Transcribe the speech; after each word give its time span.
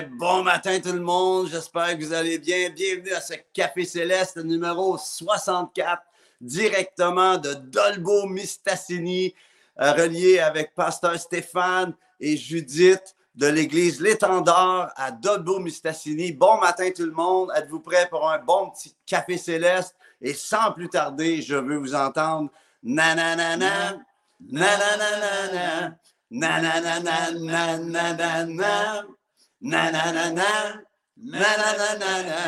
ben, 0.00 0.10
bon 0.18 0.42
matin 0.42 0.80
tout 0.80 0.92
le 0.92 1.00
monde. 1.00 1.48
J'espère 1.50 1.98
que 1.98 2.04
vous 2.04 2.12
allez 2.14 2.38
bien. 2.38 2.70
Bienvenue 2.70 3.12
à 3.12 3.20
ce 3.20 3.34
Café 3.52 3.84
Céleste 3.84 4.38
numéro 4.38 4.96
64, 4.96 6.02
directement 6.40 7.36
de 7.36 7.52
Dolbo 7.52 8.26
Mistassini, 8.26 9.34
euh, 9.80 9.92
relié 9.92 10.38
avec 10.38 10.74
Pasteur 10.74 11.18
Stéphane 11.20 11.94
et 12.18 12.38
Judith 12.38 13.14
de 13.34 13.48
l'église 13.48 14.00
L'Étendard 14.00 14.92
à 14.96 15.10
Dolbo 15.10 15.58
Mistassini. 15.58 16.32
Bon 16.32 16.58
matin 16.58 16.90
tout 16.94 17.04
le 17.04 17.12
monde. 17.12 17.50
Êtes-vous 17.54 17.80
prêts 17.80 18.08
pour 18.08 18.30
un 18.30 18.38
bon 18.38 18.70
petit 18.70 18.96
Café 19.04 19.36
Céleste? 19.36 19.94
Et 20.22 20.32
sans 20.32 20.72
plus 20.72 20.88
tarder, 20.88 21.42
je 21.42 21.56
veux 21.56 21.76
vous 21.76 21.94
entendre. 21.94 22.50
Na 22.82 23.14
na 23.14 23.36
na 23.36 23.56
na. 23.58 23.98
Na 29.62 29.90
na 29.92 30.10
na 30.12 30.30
na 30.30 30.30
na. 30.32 30.82
Na 31.16 31.38
na 31.56 31.70
na 31.78 31.94
na 31.94 32.22
na 32.26 32.42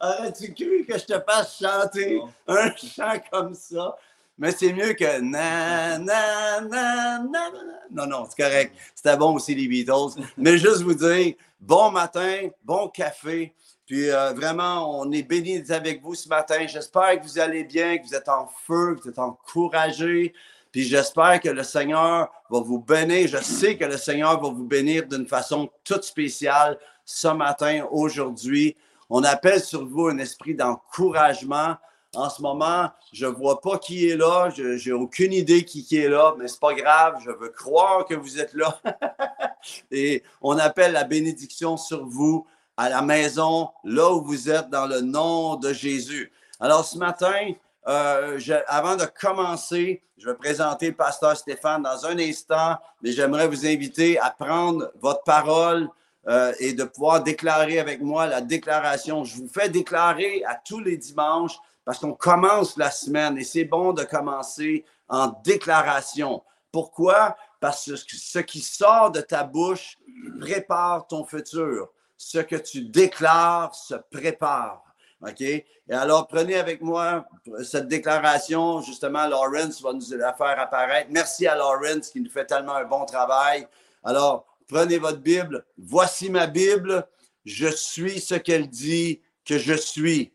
Aurais-tu 0.00 0.54
cru 0.54 0.84
que 0.86 0.98
je 0.98 1.04
te 1.04 1.20
fasse 1.20 1.58
chanter 1.58 2.20
un 2.48 2.70
chant 2.76 3.18
comme 3.30 3.54
ça? 3.54 3.94
Mais 4.36 4.50
c'est 4.50 4.72
mieux 4.72 4.94
que 4.94 5.20
na, 5.20 5.98
na, 5.98 6.60
na, 6.60 7.18
na. 7.18 7.50
Non, 7.90 8.06
non, 8.06 8.26
c'est 8.28 8.42
correct. 8.42 8.74
C'était 8.94 9.16
bon 9.16 9.34
aussi, 9.34 9.54
les 9.54 9.68
Beatles. 9.68 10.20
Mais 10.36 10.58
juste 10.58 10.82
vous 10.82 10.94
dire, 10.94 11.34
bon 11.60 11.90
matin, 11.90 12.48
bon 12.64 12.88
café. 12.88 13.54
Puis 13.86 14.10
euh, 14.10 14.32
vraiment, 14.32 15.00
on 15.00 15.12
est 15.12 15.22
bénis 15.22 15.70
avec 15.70 16.02
vous 16.02 16.14
ce 16.14 16.28
matin. 16.28 16.66
J'espère 16.66 17.20
que 17.20 17.24
vous 17.24 17.38
allez 17.38 17.64
bien, 17.64 17.98
que 17.98 18.06
vous 18.06 18.14
êtes 18.14 18.28
en 18.28 18.48
feu, 18.66 18.96
que 18.96 19.02
vous 19.02 19.10
êtes 19.10 19.18
encouragés. 19.18 20.32
Puis 20.72 20.82
j'espère 20.82 21.38
que 21.40 21.50
le 21.50 21.62
Seigneur 21.62 22.32
va 22.50 22.60
vous 22.60 22.80
bénir. 22.80 23.28
Je 23.28 23.36
sais 23.36 23.76
que 23.76 23.84
le 23.84 23.96
Seigneur 23.96 24.40
va 24.42 24.48
vous 24.48 24.64
bénir 24.64 25.06
d'une 25.06 25.28
façon 25.28 25.70
toute 25.84 26.02
spéciale 26.02 26.78
ce 27.04 27.28
matin, 27.28 27.86
aujourd'hui. 27.92 28.74
On 29.10 29.22
appelle 29.22 29.60
sur 29.60 29.86
vous 29.86 30.08
un 30.08 30.18
esprit 30.18 30.54
d'encouragement. 30.54 31.76
En 32.16 32.30
ce 32.30 32.42
moment, 32.42 32.90
je 33.12 33.26
ne 33.26 33.30
vois 33.30 33.60
pas 33.60 33.78
qui 33.78 34.08
est 34.08 34.16
là. 34.16 34.50
Je 34.50 34.88
n'ai 34.88 34.92
aucune 34.92 35.32
idée 35.32 35.64
qui, 35.64 35.84
qui 35.84 35.96
est 35.96 36.08
là, 36.08 36.34
mais 36.38 36.48
ce 36.48 36.54
n'est 36.54 36.60
pas 36.60 36.74
grave. 36.74 37.16
Je 37.24 37.30
veux 37.30 37.50
croire 37.50 38.04
que 38.04 38.14
vous 38.14 38.38
êtes 38.40 38.54
là. 38.54 38.80
Et 39.90 40.22
on 40.40 40.58
appelle 40.58 40.92
la 40.92 41.04
bénédiction 41.04 41.76
sur 41.76 42.06
vous 42.06 42.46
à 42.76 42.88
la 42.88 43.02
maison, 43.02 43.70
là 43.84 44.12
où 44.12 44.22
vous 44.22 44.50
êtes, 44.50 44.68
dans 44.68 44.86
le 44.86 45.00
nom 45.00 45.56
de 45.56 45.72
Jésus. 45.72 46.32
Alors 46.60 46.84
ce 46.84 46.98
matin, 46.98 47.52
euh, 47.86 48.38
avant 48.66 48.96
de 48.96 49.04
commencer, 49.04 50.02
je 50.16 50.28
vais 50.28 50.34
présenter 50.34 50.88
le 50.88 50.94
pasteur 50.94 51.36
Stéphane 51.36 51.82
dans 51.82 52.06
un 52.06 52.18
instant, 52.18 52.76
mais 53.02 53.12
j'aimerais 53.12 53.46
vous 53.46 53.66
inviter 53.66 54.18
à 54.18 54.30
prendre 54.30 54.90
votre 55.00 55.22
parole 55.22 55.88
euh, 56.26 56.52
et 56.58 56.72
de 56.72 56.84
pouvoir 56.84 57.22
déclarer 57.22 57.78
avec 57.78 58.00
moi 58.00 58.26
la 58.26 58.40
déclaration. 58.40 59.24
Je 59.24 59.36
vous 59.36 59.48
fais 59.48 59.68
déclarer 59.68 60.42
à 60.46 60.54
tous 60.54 60.80
les 60.80 60.96
dimanches 60.96 61.58
parce 61.84 61.98
qu'on 61.98 62.14
commence 62.14 62.76
la 62.76 62.90
semaine 62.90 63.38
et 63.38 63.44
c'est 63.44 63.64
bon 63.64 63.92
de 63.92 64.04
commencer 64.04 64.84
en 65.08 65.28
déclaration. 65.44 66.42
Pourquoi? 66.72 67.36
Parce 67.60 67.86
que 67.86 67.96
ce 67.96 68.38
qui 68.40 68.60
sort 68.60 69.10
de 69.10 69.20
ta 69.20 69.44
bouche 69.44 69.98
prépare 70.40 71.06
ton 71.06 71.24
futur. 71.24 71.88
Ce 72.16 72.38
que 72.38 72.56
tu 72.56 72.82
déclares 72.82 73.74
se 73.74 73.94
prépare. 74.10 74.82
OK? 75.20 75.40
Et 75.40 75.64
alors, 75.90 76.26
prenez 76.26 76.56
avec 76.56 76.80
moi 76.82 77.26
cette 77.62 77.88
déclaration. 77.88 78.80
Justement, 78.82 79.26
Lawrence 79.26 79.80
va 79.82 79.92
nous 79.92 80.02
la 80.16 80.32
faire 80.32 80.58
apparaître. 80.58 81.08
Merci 81.10 81.46
à 81.46 81.54
Lawrence 81.54 82.10
qui 82.10 82.20
nous 82.20 82.30
fait 82.30 82.46
tellement 82.46 82.74
un 82.74 82.84
bon 82.84 83.04
travail. 83.04 83.66
Alors, 84.02 84.46
prenez 84.66 84.98
votre 84.98 85.20
Bible. 85.20 85.64
Voici 85.78 86.30
ma 86.30 86.46
Bible. 86.46 87.06
Je 87.44 87.68
suis 87.68 88.20
ce 88.20 88.34
qu'elle 88.34 88.68
dit 88.68 89.20
que 89.44 89.58
je 89.58 89.74
suis. 89.74 90.33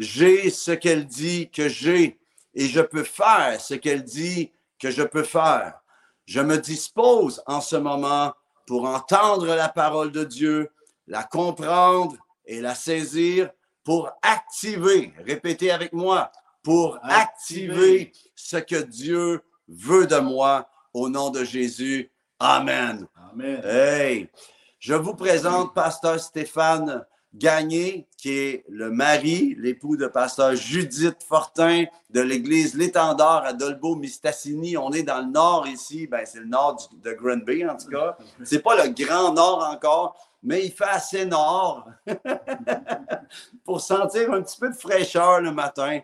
J'ai 0.00 0.48
ce 0.48 0.70
qu'elle 0.70 1.06
dit 1.06 1.50
que 1.50 1.68
j'ai. 1.68 2.18
Et 2.54 2.68
je 2.68 2.80
peux 2.80 3.04
faire 3.04 3.60
ce 3.60 3.74
qu'elle 3.74 4.02
dit 4.02 4.50
que 4.78 4.90
je 4.90 5.02
peux 5.02 5.22
faire. 5.22 5.78
Je 6.24 6.40
me 6.40 6.56
dispose 6.56 7.42
en 7.46 7.60
ce 7.60 7.76
moment 7.76 8.32
pour 8.66 8.86
entendre 8.86 9.54
la 9.54 9.68
parole 9.68 10.10
de 10.10 10.24
Dieu, 10.24 10.70
la 11.06 11.22
comprendre 11.22 12.16
et 12.46 12.62
la 12.62 12.74
saisir 12.74 13.50
pour 13.84 14.10
activer, 14.22 15.12
répétez 15.24 15.70
avec 15.70 15.92
moi, 15.92 16.32
pour 16.62 16.98
activer 17.02 18.12
ce 18.34 18.56
que 18.56 18.82
Dieu 18.82 19.42
veut 19.68 20.06
de 20.06 20.18
moi 20.18 20.68
au 20.94 21.10
nom 21.10 21.28
de 21.28 21.44
Jésus. 21.44 22.10
Amen. 22.38 23.06
Amen. 23.32 23.60
Hey, 23.64 24.30
je 24.78 24.94
vous 24.94 25.14
présente 25.14 25.74
Pasteur 25.74 26.18
Stéphane 26.20 27.04
Gagné, 27.34 28.08
qui 28.16 28.32
est 28.32 28.64
le 28.68 28.90
mari, 28.90 29.54
l'époux 29.58 29.96
de 29.96 30.08
Pasteur 30.08 30.56
Judith 30.56 31.16
Fortin 31.28 31.84
de 32.10 32.20
l'église 32.20 32.74
L'Étendard 32.74 33.44
à 33.44 33.52
Dolbeau, 33.52 33.94
Mistassini. 33.94 34.76
On 34.76 34.90
est 34.90 35.04
dans 35.04 35.20
le 35.20 35.30
nord 35.30 35.68
ici, 35.68 36.08
ben, 36.08 36.26
c'est 36.26 36.40
le 36.40 36.46
nord 36.46 36.90
de 36.92 37.12
Granby 37.12 37.64
en 37.66 37.76
tout 37.76 37.88
cas. 37.88 38.16
C'est 38.42 38.62
pas 38.62 38.84
le 38.84 38.90
grand 38.90 39.32
nord 39.32 39.64
encore, 39.72 40.16
mais 40.42 40.64
il 40.66 40.72
fait 40.72 40.84
assez 40.84 41.24
nord 41.24 41.88
pour 43.64 43.80
sentir 43.80 44.32
un 44.32 44.42
petit 44.42 44.58
peu 44.58 44.68
de 44.68 44.76
fraîcheur 44.76 45.40
le 45.40 45.52
matin. 45.52 46.00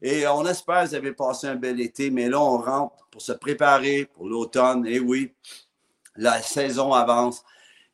Et 0.00 0.26
on 0.26 0.46
espère 0.46 0.82
que 0.82 0.88
vous 0.88 0.94
avez 0.94 1.12
passé 1.12 1.46
un 1.46 1.56
bel 1.56 1.80
été, 1.80 2.10
mais 2.10 2.28
là, 2.28 2.40
on 2.40 2.58
rentre 2.58 3.06
pour 3.10 3.22
se 3.22 3.32
préparer 3.32 4.06
pour 4.06 4.28
l'automne. 4.28 4.86
Et 4.86 4.98
oui, 4.98 5.32
la 6.16 6.40
saison 6.42 6.92
avance. 6.92 7.44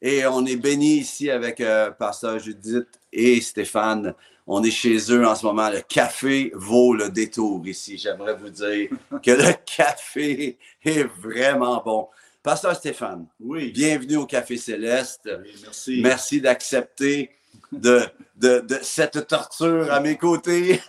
Et 0.03 0.27
on 0.27 0.45
est 0.47 0.57
béni 0.57 0.99
ici 0.99 1.31
avec 1.31 1.61
euh, 1.61 1.91
Pasteur 1.91 2.39
Judith 2.39 2.89
et 3.13 3.41
Stéphane. 3.41 4.15
On 4.47 4.63
est 4.63 4.71
chez 4.71 4.97
eux 5.13 5.27
en 5.27 5.35
ce 5.35 5.45
moment. 5.45 5.69
Le 5.69 5.81
café 5.83 6.51
vaut 6.55 6.95
le 6.95 7.11
détour 7.11 7.67
ici. 7.67 7.99
J'aimerais 7.99 8.35
vous 8.35 8.49
dire 8.51 8.89
que 9.23 9.31
le 9.31 9.53
café 9.77 10.59
est 10.85 11.05
vraiment 11.05 11.83
bon. 11.85 12.09
Pasteur 12.43 12.75
Stéphane, 12.75 13.27
Oui. 13.39 13.71
bienvenue 13.73 14.17
au 14.17 14.25
Café 14.27 14.57
Céleste. 14.57 15.29
Oui, 15.43 15.53
merci. 15.63 16.01
Merci 16.03 16.41
d'accepter 16.41 17.31
de, 17.71 18.01
de, 18.37 18.61
de 18.61 18.79
cette 18.81 19.27
torture 19.27 19.93
à 19.93 20.01
mes 20.01 20.17
côtés. 20.17 20.81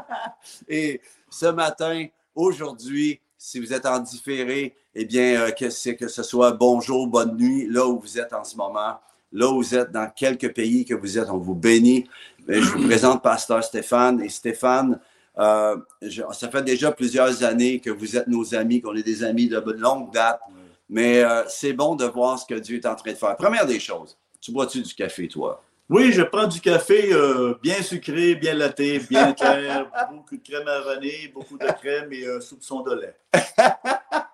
Et 0.68 1.00
ce 1.30 1.46
matin, 1.46 2.06
aujourd'hui, 2.34 3.20
si 3.38 3.60
vous 3.60 3.72
êtes 3.72 3.86
en 3.86 4.00
différé, 4.00 4.74
eh 4.94 5.04
bien, 5.04 5.40
euh, 5.42 5.50
que, 5.50 5.70
c'est 5.70 5.96
que 5.96 6.08
ce 6.08 6.22
soit 6.22 6.52
bonjour, 6.52 7.06
bonne 7.06 7.36
nuit, 7.36 7.66
là 7.68 7.86
où 7.86 8.00
vous 8.00 8.18
êtes 8.18 8.32
en 8.32 8.44
ce 8.44 8.56
moment, 8.56 8.98
là 9.32 9.48
où 9.48 9.56
vous 9.56 9.74
êtes, 9.74 9.92
dans 9.92 10.08
quelques 10.10 10.52
pays 10.54 10.84
que 10.84 10.94
vous 10.94 11.18
êtes, 11.18 11.30
on 11.30 11.38
vous 11.38 11.54
bénit. 11.54 12.08
Je 12.48 12.58
vous 12.60 12.86
présente 12.86 13.22
Pasteur 13.22 13.62
Stéphane. 13.62 14.20
Et 14.22 14.28
Stéphane, 14.28 14.98
euh, 15.38 15.76
je- 16.02 16.22
ça 16.32 16.48
fait 16.48 16.62
déjà 16.62 16.90
plusieurs 16.90 17.44
années 17.44 17.78
que 17.78 17.90
vous 17.90 18.16
êtes 18.16 18.26
nos 18.26 18.54
amis, 18.54 18.80
qu'on 18.80 18.96
est 18.96 19.02
des 19.04 19.22
amis 19.22 19.48
de 19.48 19.58
longue 19.78 20.12
date. 20.12 20.40
Mais 20.88 21.22
euh, 21.22 21.44
c'est 21.46 21.72
bon 21.72 21.94
de 21.94 22.04
voir 22.04 22.36
ce 22.40 22.46
que 22.46 22.58
Dieu 22.58 22.76
est 22.78 22.86
en 22.86 22.96
train 22.96 23.12
de 23.12 23.16
faire. 23.16 23.36
Première 23.36 23.66
des 23.66 23.78
choses, 23.78 24.18
tu 24.40 24.50
bois-tu 24.50 24.82
du 24.82 24.92
café, 24.94 25.28
toi? 25.28 25.62
Oui, 25.88 26.12
je 26.12 26.22
prends 26.22 26.46
du 26.48 26.60
café 26.60 27.12
euh, 27.12 27.54
bien 27.62 27.80
sucré, 27.82 28.34
bien 28.34 28.54
laté, 28.54 28.98
bien 29.08 29.32
clair, 29.34 29.88
beaucoup 30.12 30.36
de 30.36 30.42
crème 30.42 30.66
à 30.66 30.80
vanille, 30.80 31.28
beaucoup 31.32 31.58
de 31.58 31.66
crème 31.80 32.12
et 32.12 32.26
un 32.28 32.40
soupçon 32.40 32.80
de 32.82 32.94
lait. 32.94 33.16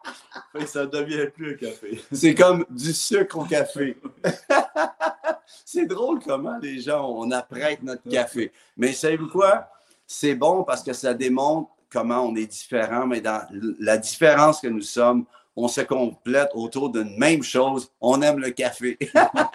Fait 0.59 0.65
que 0.65 0.71
ça 0.71 0.87
devient 0.87 1.29
plus 1.35 1.53
un 1.53 1.57
café. 1.57 2.01
C'est 2.13 2.35
comme 2.35 2.65
du 2.71 2.93
sucre 2.93 3.39
au 3.39 3.45
café. 3.45 3.97
c'est 5.65 5.87
drôle 5.87 6.21
comment 6.25 6.59
les 6.61 6.81
gens, 6.81 7.09
on 7.11 7.31
apprête 7.31 7.83
notre 7.83 8.09
café. 8.09 8.53
Mais 8.77 8.93
savez-vous 8.93 9.29
quoi? 9.29 9.69
C'est 10.07 10.35
bon 10.35 10.65
parce 10.65 10.83
que 10.83 10.93
ça 10.93 11.15
démontre 11.15 11.71
comment 11.91 12.21
on 12.23 12.35
est 12.37 12.47
différent, 12.47 13.07
mais 13.07 13.21
dans 13.21 13.43
la 13.81 13.99
différence 13.99 14.61
que 14.61 14.69
nous 14.69 14.83
sommes, 14.83 15.25
on 15.59 15.69
se 15.69 15.81
complète 15.81 16.51
autour 16.55 16.91
d'une 16.91 17.17
même 17.17 17.43
chose. 17.43 17.91
On 18.01 18.21
aime 18.23 18.39
le 18.39 18.51
café. 18.51 18.99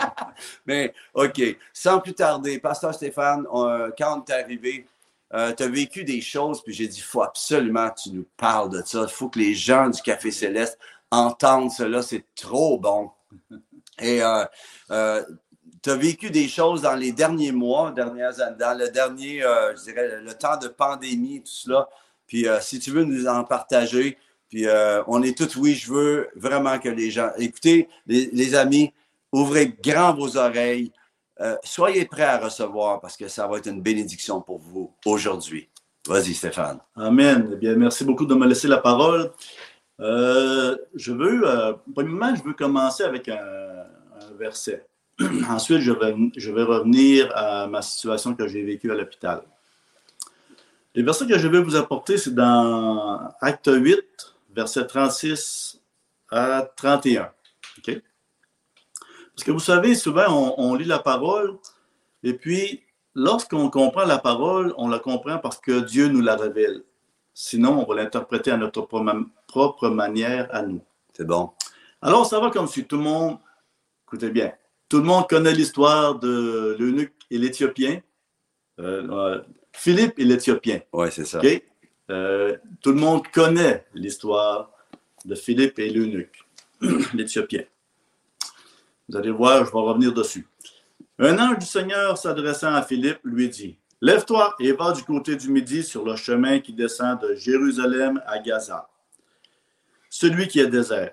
mais 0.66 0.94
OK, 1.14 1.42
sans 1.72 2.00
plus 2.00 2.14
tarder, 2.14 2.58
Pasteur 2.60 2.94
Stéphane, 2.94 3.46
on- 3.52 3.90
quand 3.98 4.20
on 4.20 4.24
est 4.26 4.34
arrivé, 4.34 4.88
euh, 5.34 5.54
tu 5.54 5.64
as 5.64 5.68
vécu 5.68 6.04
des 6.04 6.22
choses, 6.22 6.62
puis 6.64 6.74
j'ai 6.74 6.88
dit, 6.88 7.00
faut 7.00 7.24
absolument 7.24 7.90
que 7.90 8.02
tu 8.04 8.12
nous 8.12 8.28
parles 8.38 8.70
de 8.70 8.82
ça. 8.86 9.04
Il 9.04 9.14
faut 9.14 9.30
que 9.30 9.40
les 9.40 9.54
gens 9.54 9.90
du 9.90 10.02
Café 10.02 10.32
Céleste 10.32 10.78
entendent 11.10 11.72
cela. 11.72 12.02
C'est 12.02 12.26
trop 12.36 12.78
bon. 12.78 13.12
Et 14.00 14.22
euh, 14.24 15.24
tu 15.82 15.90
as 15.90 15.96
vécu 15.96 16.30
des 16.30 16.48
choses 16.48 16.82
dans 16.82 16.96
les 16.96 17.12
derniers 17.12 17.52
mois, 17.52 17.92
dernières 17.92 18.34
dans 18.58 18.78
le 18.78 18.90
dernier, 18.90 19.44
euh, 19.44 19.76
je 19.76 19.84
dirais, 19.84 20.22
le 20.22 20.34
temps 20.34 20.58
de 20.58 20.68
pandémie, 20.68 21.40
tout 21.40 21.52
cela. 21.52 21.90
Puis 22.28 22.48
euh, 22.48 22.60
si 22.62 22.80
tu 22.80 22.92
veux 22.92 23.04
nous 23.04 23.28
en 23.28 23.44
partager, 23.44 24.18
Puis 24.50 24.68
euh, 24.68 25.02
on 25.08 25.24
est 25.24 25.36
tous 25.38 25.56
oui, 25.56 25.76
je 25.76 25.92
veux 25.92 26.30
vraiment 26.36 26.78
que 26.78 26.90
les 26.90 27.10
gens. 27.10 27.32
Écoutez, 27.38 27.90
les 28.06 28.56
amis, 28.56 28.94
ouvrez 29.32 29.70
grand 29.84 30.14
vos 30.14 30.38
oreilles. 30.38 30.92
Euh, 31.42 31.58
soyez 31.64 32.06
prêts 32.06 32.24
à 32.24 32.38
recevoir 32.38 33.02
parce 33.02 33.18
que 33.18 33.28
ça 33.28 33.48
va 33.48 33.58
être 33.58 33.68
une 33.68 33.82
bénédiction 33.82 34.42
pour 34.42 34.60
vous 34.60 34.94
aujourd'hui. 35.06 35.70
Vas-y, 36.08 36.34
Stéphane. 36.34 36.80
Amen. 36.96 37.50
Eh 37.54 37.56
bien, 37.56 37.76
merci 37.76 38.04
beaucoup 38.04 38.26
de 38.26 38.36
me 38.36 38.48
laisser 38.48 38.68
la 38.68 38.78
parole. 38.78 39.32
Euh, 40.00 40.78
je 40.96 41.12
veux, 41.12 41.42
euh, 41.48 41.74
premièrement, 41.94 42.36
je 42.36 42.44
veux 42.44 42.54
commencer 42.54 43.04
avec 43.04 43.28
un, 43.28 43.38
verset. 44.38 44.86
Ensuite, 45.50 45.82
je 45.82 45.92
vais, 45.92 46.16
je 46.36 46.52
vais 46.52 46.64
revenir 46.64 47.32
à 47.36 47.68
ma 47.68 47.82
situation 47.82 48.36
que 48.36 48.48
j'ai 48.48 48.64
vécue 48.64 48.92
à 48.92 48.96
l'hôpital. 48.96 49.42
Les 50.96 51.04
versets 51.04 51.28
que 51.28 51.38
je 51.38 51.48
vais 51.48 51.62
vous 51.62 51.76
apporter, 51.76 52.18
c'est 52.18 52.34
dans 52.34 53.32
Acte 53.40 53.70
8, 53.72 54.02
versets 54.54 54.86
36 54.86 55.80
à 56.30 56.68
31. 56.76 57.32
OK? 57.78 58.02
Parce 59.42 59.48
que 59.48 59.52
vous 59.54 59.60
savez, 59.60 59.96
souvent, 59.96 60.28
on, 60.30 60.54
on 60.70 60.76
lit 60.76 60.86
la 60.86 61.00
parole 61.00 61.58
et 62.22 62.34
puis, 62.34 62.84
lorsqu'on 63.16 63.72
comprend 63.72 64.06
la 64.06 64.20
parole, 64.20 64.72
on 64.78 64.88
la 64.88 65.00
comprend 65.00 65.40
parce 65.40 65.58
que 65.60 65.80
Dieu 65.80 66.10
nous 66.10 66.22
la 66.22 66.36
révèle. 66.36 66.84
Sinon, 67.34 67.82
on 67.82 67.92
va 67.92 67.96
l'interpréter 68.04 68.52
à 68.52 68.58
notre 68.58 68.84
pro- 68.84 69.04
propre 69.48 69.90
manière 69.90 70.48
à 70.54 70.62
nous. 70.62 70.84
C'est 71.18 71.26
bon. 71.26 71.50
Alors, 72.04 72.28
ça 72.28 72.40
va 72.40 72.52
comme 72.52 72.68
si 72.68 72.86
tout 72.86 72.98
le 72.98 73.02
monde, 73.04 73.40
écoutez 74.06 74.30
bien, 74.30 74.54
tout 74.88 74.98
le 74.98 75.06
monde 75.06 75.28
connaît 75.28 75.54
l'histoire 75.54 76.20
de 76.20 76.76
l'eunuque 76.78 77.16
et 77.32 77.40
l'Éthiopien. 77.40 78.00
Euh, 78.80 79.08
euh, 79.10 79.42
Philippe 79.74 80.20
et 80.20 80.24
l'Éthiopien. 80.24 80.82
Oui, 80.94 81.08
c'est 81.12 81.26
ça. 81.26 81.40
Euh, 82.12 82.56
tout 82.84 82.92
le 82.92 83.00
monde 83.00 83.28
connaît 83.30 83.88
l'histoire 83.96 84.70
de 85.26 85.34
Philippe 85.34 85.80
et 85.80 85.90
l'eunuque, 85.90 86.46
l'Éthiopien. 87.16 87.64
Vous 89.12 89.18
allez 89.18 89.32
voir, 89.32 89.66
je 89.66 89.72
vais 89.72 89.78
revenir 89.78 90.14
dessus. 90.14 90.48
Un 91.20 91.38
ange 91.38 91.60
du 91.60 91.66
Seigneur 91.66 92.18
s'adressant 92.18 92.74
à 92.74 92.82
Philippe 92.82 93.20
lui 93.26 93.50
dit 93.50 93.78
Lève-toi 94.00 94.56
et 94.58 94.72
va 94.72 94.94
du 94.94 95.04
côté 95.04 95.36
du 95.36 95.50
midi 95.50 95.84
sur 95.84 96.06
le 96.06 96.16
chemin 96.16 96.60
qui 96.60 96.72
descend 96.72 97.20
de 97.20 97.36
Jérusalem 97.36 98.22
à 98.26 98.40
Gaza, 98.40 98.90
celui 100.10 100.48
qui 100.48 100.62
est 100.62 100.68
désert. 100.68 101.12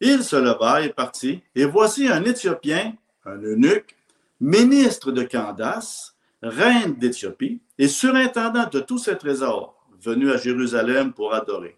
Il 0.00 0.22
se 0.22 0.36
leva 0.36 0.82
et 0.82 0.90
partit, 0.90 1.42
et 1.56 1.64
voici 1.64 2.06
un 2.06 2.22
Éthiopien, 2.22 2.94
un 3.24 3.38
eunuque, 3.38 3.96
ministre 4.40 5.10
de 5.10 5.24
Candace, 5.24 6.14
reine 6.40 6.94
d'Éthiopie, 6.94 7.60
et 7.78 7.88
surintendant 7.88 8.68
de 8.68 8.78
tous 8.78 8.98
ses 8.98 9.18
trésors, 9.18 9.84
venu 10.00 10.30
à 10.30 10.36
Jérusalem 10.36 11.12
pour 11.12 11.34
adorer. 11.34 11.76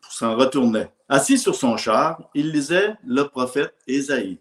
Pour 0.00 0.12
s'en 0.12 0.34
retourner. 0.34 0.88
Assis 1.12 1.36
sur 1.36 1.54
son 1.54 1.76
char, 1.76 2.30
il 2.32 2.52
lisait 2.52 2.94
le 3.04 3.24
prophète 3.24 3.74
Ésaïe. 3.86 4.40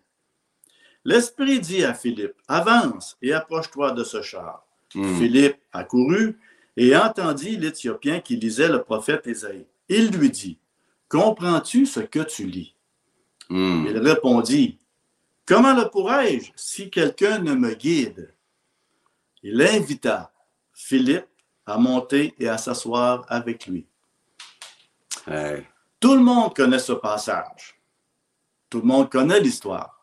L'Esprit 1.04 1.60
dit 1.60 1.84
à 1.84 1.94
Philippe, 1.94 2.36
avance 2.48 3.18
et 3.22 3.34
approche-toi 3.34 3.92
de 3.92 4.06
ce 4.06 4.22
char. 4.22 4.66
Hmm. 4.96 5.18
Philippe 5.18 5.58
accourut 5.74 6.40
et 6.78 6.96
entendit 6.96 7.58
l'Éthiopien 7.58 8.22
qui 8.22 8.38
lisait 8.38 8.70
le 8.70 8.84
prophète 8.84 9.28
Ésaïe. 9.28 9.66
Il 9.90 10.12
lui 10.12 10.30
dit, 10.30 10.60
comprends-tu 11.10 11.86
ce 11.86 12.00
que 12.00 12.22
tu 12.22 12.46
lis? 12.46 12.74
Hmm. 13.50 13.86
Il 13.90 13.98
répondit, 13.98 14.80
Comment 15.46 15.74
le 15.74 15.90
pourrais-je 15.90 16.54
si 16.56 16.90
quelqu'un 16.90 17.40
ne 17.40 17.54
me 17.54 17.74
guide? 17.74 18.34
Il 19.44 19.62
invita 19.62 20.32
Philippe 20.74 21.28
à 21.66 21.78
monter 21.78 22.34
et 22.40 22.48
à 22.48 22.58
s'asseoir 22.58 23.26
avec 23.28 23.68
lui. 23.68 23.86
Hey. 25.28 25.66
Tout 26.02 26.16
le 26.16 26.22
monde 26.22 26.54
connaît 26.54 26.80
ce 26.80 26.94
passage. 26.94 27.80
Tout 28.70 28.80
le 28.82 28.88
monde 28.88 29.10
connaît 29.10 29.40
l'histoire. 29.40 29.98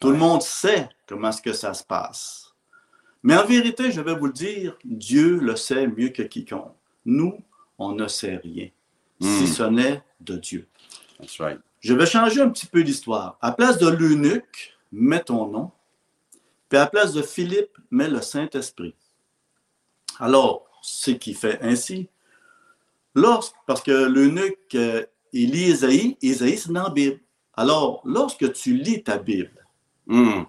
Tout 0.00 0.10
le 0.10 0.16
monde 0.18 0.42
sait 0.42 0.88
comment 1.06 1.28
est-ce 1.30 1.40
que 1.40 1.52
ça 1.52 1.72
se 1.72 1.84
passe. 1.84 2.52
Mais 3.22 3.36
en 3.36 3.46
vérité, 3.46 3.92
je 3.92 4.00
vais 4.00 4.14
vous 4.14 4.26
le 4.26 4.32
dire, 4.32 4.76
Dieu 4.84 5.38
le 5.38 5.54
sait 5.56 5.86
mieux 5.86 6.08
que 6.08 6.22
quiconque. 6.22 6.74
Nous, 7.04 7.38
on 7.78 7.92
ne 7.92 8.08
sait 8.08 8.36
rien, 8.36 8.68
si 9.20 9.44
Hmm. 9.44 9.46
ce 9.46 9.62
n'est 9.64 10.02
de 10.20 10.36
Dieu. 10.36 10.68
That's 11.18 11.38
right. 11.38 11.60
Je 11.80 11.94
vais 11.94 12.06
changer 12.06 12.40
un 12.40 12.48
petit 12.50 12.66
peu 12.66 12.80
l'histoire. 12.80 13.38
À 13.40 13.52
place 13.52 13.78
de 13.78 13.88
l'eunuque, 13.88 14.76
mets 14.90 15.22
ton 15.22 15.46
nom. 15.46 15.70
Puis 16.68 16.76
à 16.78 16.82
la 16.82 16.86
place 16.86 17.12
de 17.12 17.22
Philippe, 17.22 17.76
mets 17.90 18.08
le 18.08 18.20
Saint-Esprit. 18.20 18.94
Alors, 20.18 20.66
ce 20.82 21.10
qui 21.12 21.34
fait 21.34 21.58
ainsi, 21.62 22.08
lorsque, 23.14 23.54
parce 23.66 23.82
que 23.82 23.90
l'eunuque, 23.92 24.74
euh, 24.74 25.04
il 25.32 25.50
lit 25.52 25.70
Isaïe, 25.70 26.16
Isaïe, 26.22 26.58
c'est 26.58 26.72
dans 26.72 26.84
la 26.84 26.90
Bible. 26.90 27.20
Alors, 27.54 28.00
lorsque 28.04 28.52
tu 28.52 28.74
lis 28.76 29.02
ta 29.02 29.18
Bible 29.18 29.56
Hmm. 30.06 30.42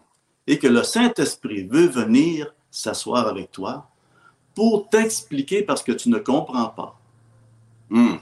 et 0.48 0.58
que 0.58 0.68
le 0.68 0.82
Saint-Esprit 0.82 1.64
veut 1.68 1.88
venir 1.88 2.54
s'asseoir 2.72 3.28
avec 3.28 3.52
toi 3.52 3.90
pour 4.56 4.90
t'expliquer 4.90 5.62
parce 5.64 5.84
que 5.84 5.92
tu 5.92 6.10
ne 6.10 6.18
comprends 6.18 6.70
pas, 6.70 6.98
Hmm. 7.90 8.16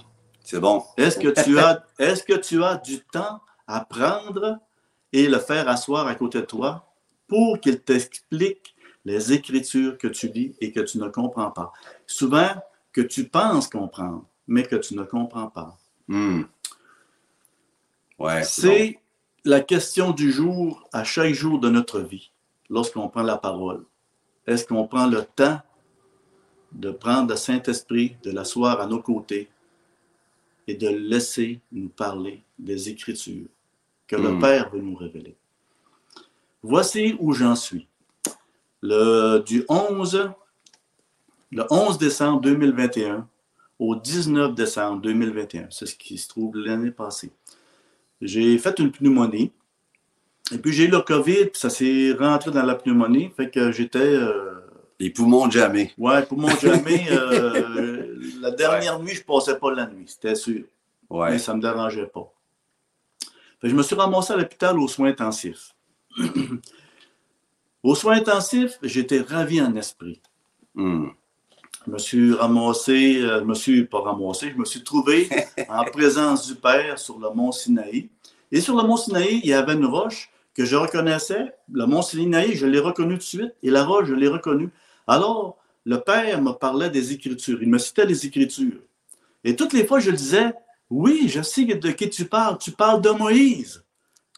C'est 0.43 0.59
bon. 0.59 0.83
Est-ce 0.97 1.19
que 1.19 1.27
tu 1.43 1.59
as, 1.59 1.85
est-ce 1.99 2.23
que 2.23 2.33
tu 2.33 2.63
as 2.63 2.75
du 2.77 2.99
temps 3.01 3.39
à 3.67 3.85
prendre 3.85 4.57
et 5.13 5.27
le 5.27 5.37
faire 5.37 5.69
asseoir 5.69 6.07
à 6.07 6.15
côté 6.15 6.41
de 6.41 6.45
toi 6.45 6.91
pour 7.27 7.59
qu'il 7.59 7.79
t'explique 7.79 8.75
les 9.05 9.31
écritures 9.31 9.97
que 9.99 10.07
tu 10.07 10.27
lis 10.27 10.55
et 10.59 10.71
que 10.71 10.79
tu 10.79 10.97
ne 10.97 11.07
comprends 11.09 11.51
pas? 11.51 11.71
Souvent, 12.07 12.49
que 12.91 13.01
tu 13.01 13.27
penses 13.29 13.67
comprendre, 13.67 14.25
mais 14.47 14.63
que 14.63 14.75
tu 14.75 14.95
ne 14.95 15.03
comprends 15.03 15.47
pas. 15.47 15.77
Hmm. 16.09 16.41
Ouais, 18.17 18.43
c'est 18.43 18.99
la 19.45 19.61
question 19.61 20.09
du 20.09 20.31
jour 20.31 20.83
à 20.91 21.03
chaque 21.03 21.33
jour 21.33 21.59
de 21.59 21.69
notre 21.69 21.99
vie, 21.99 22.31
lorsqu'on 22.67 23.07
prend 23.09 23.21
la 23.21 23.37
parole. 23.37 23.85
Est-ce 24.47 24.65
qu'on 24.65 24.87
prend 24.87 25.05
le 25.05 25.23
temps 25.23 25.61
de 26.71 26.89
prendre 26.89 27.29
le 27.29 27.35
Saint-Esprit, 27.35 28.17
de 28.23 28.31
l'asseoir 28.31 28.81
à 28.81 28.87
nos 28.87 29.03
côtés 29.03 29.49
et 30.67 30.73
de 30.73 30.89
laisser 30.89 31.59
nous 31.71 31.89
parler 31.89 32.43
des 32.57 32.89
Écritures 32.89 33.47
que 34.07 34.15
le 34.15 34.31
Mm. 34.31 34.41
Père 34.41 34.69
veut 34.71 34.81
nous 34.81 34.95
révéler? 34.95 35.35
Voici 36.63 37.15
où 37.19 37.33
j'en 37.33 37.55
suis. 37.55 37.87
Le, 38.81 39.43
du 39.45 39.63
11, 39.69 40.31
le 41.51 41.65
11 41.69 41.99
décembre 41.99 42.41
2021 42.41 43.27
au 43.79 43.95
19 43.95 44.53
décembre 44.55 45.01
2021, 45.01 45.67
c'est 45.71 45.85
ce 45.85 45.95
qui 45.95 46.17
se 46.17 46.27
trouve 46.27 46.55
l'année 46.57 46.91
passée. 46.91 47.31
J'ai 48.21 48.57
fait 48.57 48.77
une 48.79 48.91
pneumonie. 48.91 49.51
Et 50.51 50.57
puis 50.57 50.73
j'ai 50.73 50.85
eu 50.85 50.89
le 50.89 50.99
COVID, 51.01 51.45
puis 51.47 51.59
ça 51.59 51.69
s'est 51.69 52.11
rentré 52.19 52.51
dans 52.51 52.63
la 52.65 52.75
pneumonie. 52.75 53.29
Fait 53.37 53.49
que 53.49 53.71
j'étais. 53.71 53.99
euh, 53.99 54.59
Les 54.99 55.09
poumons 55.11 55.49
jamais. 55.49 55.93
ouais, 55.97 56.25
pour 56.25 56.37
mon 56.37 56.49
jamais, 56.57 57.07
euh, 57.11 58.17
la 58.41 58.51
dernière 58.51 58.99
nuit, 58.99 59.13
je 59.15 59.23
passais 59.23 59.57
pas 59.57 59.71
la 59.73 59.87
nuit, 59.87 60.05
c'était 60.07 60.35
sûr. 60.35 60.63
Ouais. 61.09 61.31
Mais 61.31 61.39
ça 61.39 61.53
me 61.55 61.61
dérangeait 61.61 62.07
pas. 62.07 62.31
Fait 63.61 63.67
que 63.67 63.69
je 63.69 63.75
me 63.75 63.83
suis 63.83 63.95
ramassé 63.95 64.33
à 64.33 64.37
l'hôpital 64.37 64.77
aux 64.79 64.87
soins 64.87 65.09
intensifs. 65.09 65.73
aux 67.83 67.95
soins 67.95 68.17
intensifs, 68.17 68.77
j'étais 68.83 69.21
ravi 69.21 69.61
en 69.61 69.75
esprit. 69.75 70.21
Hmm. 70.75 71.09
Je 71.85 71.91
me 71.91 71.97
suis 71.97 72.33
ramassé, 72.33 73.21
euh, 73.21 73.39
je 73.39 73.45
me 73.45 73.53
suis 73.53 73.85
pas 73.85 74.01
ramassé, 74.01 74.51
je 74.51 74.57
me 74.57 74.65
suis 74.65 74.83
trouvé 74.83 75.29
en 75.69 75.85
présence 75.85 76.47
du 76.47 76.55
Père 76.55 76.99
sur 76.99 77.17
le 77.19 77.29
mont 77.29 77.51
Sinaï. 77.51 78.09
Et 78.51 78.59
sur 78.59 78.75
le 78.75 78.83
mont 78.83 78.97
Sinaï, 78.97 79.39
il 79.43 79.49
y 79.49 79.53
avait 79.53 79.73
une 79.73 79.85
roche 79.85 80.29
que 80.53 80.65
je 80.65 80.75
reconnaissais. 80.75 81.53
Le 81.71 81.85
mont 81.85 82.01
Sinaï, 82.01 82.55
je 82.55 82.65
l'ai 82.65 82.79
reconnu 82.79 83.13
tout 83.13 83.19
de 83.19 83.23
suite, 83.23 83.55
et 83.63 83.69
la 83.69 83.85
roche, 83.85 84.07
je 84.07 84.13
l'ai 84.13 84.27
reconnue. 84.27 84.69
Alors, 85.07 85.57
le 85.85 85.99
Père 86.01 86.41
me 86.41 86.51
parlait 86.51 86.89
des 86.89 87.13
Écritures. 87.13 87.61
Il 87.61 87.69
me 87.69 87.77
citait 87.77 88.05
les 88.05 88.25
Écritures. 88.25 88.81
Et 89.43 89.55
toutes 89.55 89.73
les 89.73 89.85
fois, 89.85 89.99
je 89.99 90.11
disais, 90.11 90.51
oui, 90.89 91.29
je 91.29 91.41
sais 91.41 91.63
de 91.63 91.91
qui 91.91 92.09
tu 92.09 92.25
parles. 92.25 92.57
Tu 92.57 92.71
parles 92.71 93.01
de 93.01 93.09
Moïse. 93.09 93.83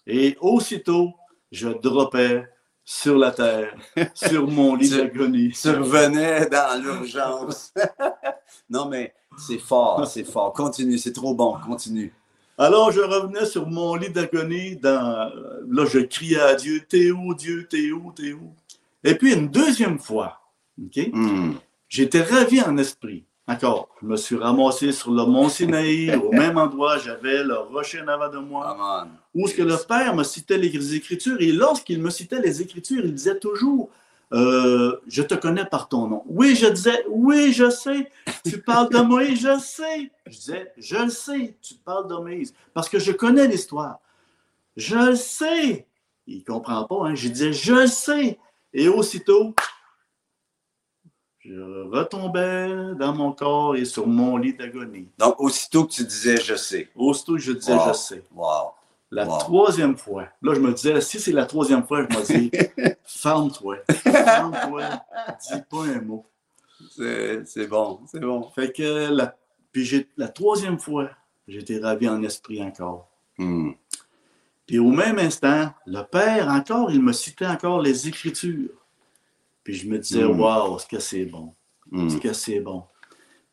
Et 0.06 0.38
aussitôt, 0.42 1.14
je 1.52 1.70
dropais 1.70 2.48
sur 2.92 3.18
la 3.18 3.32
terre, 3.32 3.74
sur 4.14 4.48
mon 4.48 4.76
lit 4.76 4.90
d'agonie. 4.98 5.52
Tu 5.52 5.70
revenais 5.70 6.46
dans 6.48 6.84
l'urgence. 6.84 7.74
non, 8.70 8.90
mais 8.90 9.14
c'est 9.38 9.60
fort, 9.60 10.06
c'est 10.06 10.26
fort. 10.26 10.52
Continue, 10.52 10.98
c'est 10.98 11.14
trop 11.14 11.34
bon. 11.34 11.56
Continue. 11.66 12.14
Alors, 12.58 12.92
je 12.92 13.00
revenais 13.00 13.46
sur 13.46 13.66
mon 13.66 13.96
lit 13.96 14.10
d'agonie. 14.10 14.76
Dans... 14.76 15.32
Là, 15.70 15.86
je 15.86 16.00
criais 16.00 16.42
à 16.42 16.56
Dieu, 16.56 16.82
T'es 16.88 17.12
où, 17.12 17.34
Dieu, 17.34 17.66
t'es 17.70 17.92
où, 17.92 18.12
t'es 18.12 18.34
où? 18.34 18.54
Et 19.06 19.16
puis, 19.16 19.34
une 19.34 19.48
deuxième 19.48 19.98
fois, 19.98 20.42
OK? 20.78 21.00
Hmm. 21.14 21.54
J'étais 21.88 22.22
ravi 22.22 22.62
en 22.62 22.78
esprit. 22.78 23.24
Encore, 23.52 23.90
je 24.02 24.08
me 24.08 24.16
suis 24.16 24.36
ramassé 24.38 24.92
sur 24.92 25.12
le 25.12 25.26
mont 25.26 25.50
Sinaï, 25.50 26.16
au 26.16 26.32
même 26.42 26.58
endroit, 26.58 26.98
j'avais 26.98 27.44
le 27.44 27.58
rocher 27.58 28.02
en 28.02 28.08
avant 28.08 28.30
de 28.30 28.38
moi, 28.38 28.76
Come 28.78 29.10
on. 29.36 29.42
où 29.42 29.48
ce 29.48 29.56
que 29.56 29.62
le 29.64 29.76
Père 29.88 30.16
me 30.16 30.24
citait 30.24 30.58
les 30.58 30.96
Écritures? 30.96 31.38
Et 31.42 31.52
lorsqu'il 31.52 32.02
me 32.02 32.10
citait 32.10 32.40
les 32.40 32.62
Écritures, 32.62 33.04
il 33.04 33.14
disait 33.14 33.40
toujours, 33.40 33.90
euh, 34.34 34.96
je 35.08 35.22
te 35.24 35.34
connais 35.36 35.66
par 35.66 35.90
ton 35.90 36.08
nom. 36.08 36.24
Oui, 36.28 36.56
je 36.56 36.68
disais, 36.68 37.04
oui, 37.10 37.52
je 37.52 37.70
sais, 37.70 38.10
tu 38.46 38.62
parles 38.62 38.90
de 38.90 39.00
Moïse, 39.00 39.42
je 39.42 39.60
sais. 39.60 40.12
Je 40.28 40.38
disais, 40.38 40.72
je 40.78 40.96
le 40.96 41.10
sais, 41.10 41.56
tu 41.62 41.74
parles 41.74 42.08
de 42.08 42.16
Moïse, 42.16 42.54
parce 42.74 42.88
que 42.88 43.00
je 43.00 43.12
connais 43.12 43.48
l'histoire. 43.48 44.00
Je 44.78 44.96
le 44.96 45.16
sais. 45.16 45.86
Il 46.28 46.38
ne 46.38 46.44
comprend 46.44 46.86
pas, 46.86 47.08
hein? 47.08 47.16
je 47.16 47.28
disais, 47.28 47.52
je 47.52 47.74
le 47.74 47.88
sais. 47.88 48.40
Et 48.74 48.88
aussitôt, 48.88 49.54
je 51.44 51.60
retombais 51.90 52.96
dans 53.00 53.14
mon 53.14 53.32
corps 53.32 53.76
et 53.76 53.86
sur 53.86 54.08
mon 54.08 54.38
lit 54.38 54.54
d'agonie. 54.54 55.08
Donc, 55.18 55.40
aussitôt 55.40 55.86
que 55.86 55.92
tu 55.92 56.04
disais 56.04 56.38
je 56.38 56.56
sais. 56.56 56.90
Aussitôt 56.96 57.34
que 57.34 57.40
je 57.40 57.52
disais 57.54 57.74
Wow. 57.76 57.88
je 57.88 57.94
sais. 57.94 58.24
Wow. 58.34 58.72
La 59.14 59.26
Wow. 59.28 59.38
troisième 59.40 59.98
fois, 59.98 60.28
là, 60.42 60.54
je 60.54 60.60
me 60.62 60.72
disais, 60.74 61.02
si 61.02 61.20
c'est 61.20 61.34
la 61.34 61.46
troisième 61.46 61.84
fois, 61.86 62.08
je 62.10 62.18
me 62.18 62.24
dis, 62.24 62.52
ferme-toi. 63.04 63.78
Ferme-toi. 63.90 64.84
Dis 65.52 65.62
pas 65.70 65.84
un 65.84 66.02
mot. 66.02 66.26
C'est 66.98 67.68
bon, 67.68 68.00
c'est 68.10 68.20
bon. 68.22 68.50
Fait 68.56 68.72
que 68.72 69.10
la, 69.12 69.36
puis 69.74 70.08
la 70.18 70.30
troisième 70.30 70.80
fois, 70.80 71.10
j'étais 71.48 71.80
ravi 71.80 72.08
en 72.08 72.24
esprit 72.24 72.64
encore. 72.64 73.10
Hmm. 73.38 73.72
Puis 74.66 74.80
au 74.80 74.90
même 74.92 75.20
instant, 75.20 75.72
le 75.86 76.04
Père, 76.04 76.48
encore, 76.48 76.90
il 76.92 77.02
me 77.02 77.12
citait 77.12 77.48
encore 77.48 77.82
les 77.82 78.08
Écritures. 78.08 78.70
Puis 79.64 79.76
je 79.76 79.88
me 79.88 79.98
disais, 80.00 80.24
Mm. 80.24 80.40
waouh, 80.40 80.76
est-ce 80.78 80.88
que 80.88 81.00
c'est 81.00 81.26
bon? 81.26 81.54
Hmm. 81.92 82.08
Est-ce 82.08 82.18
que 82.18 82.34
c'est 82.34 82.60
bon? 82.60 82.84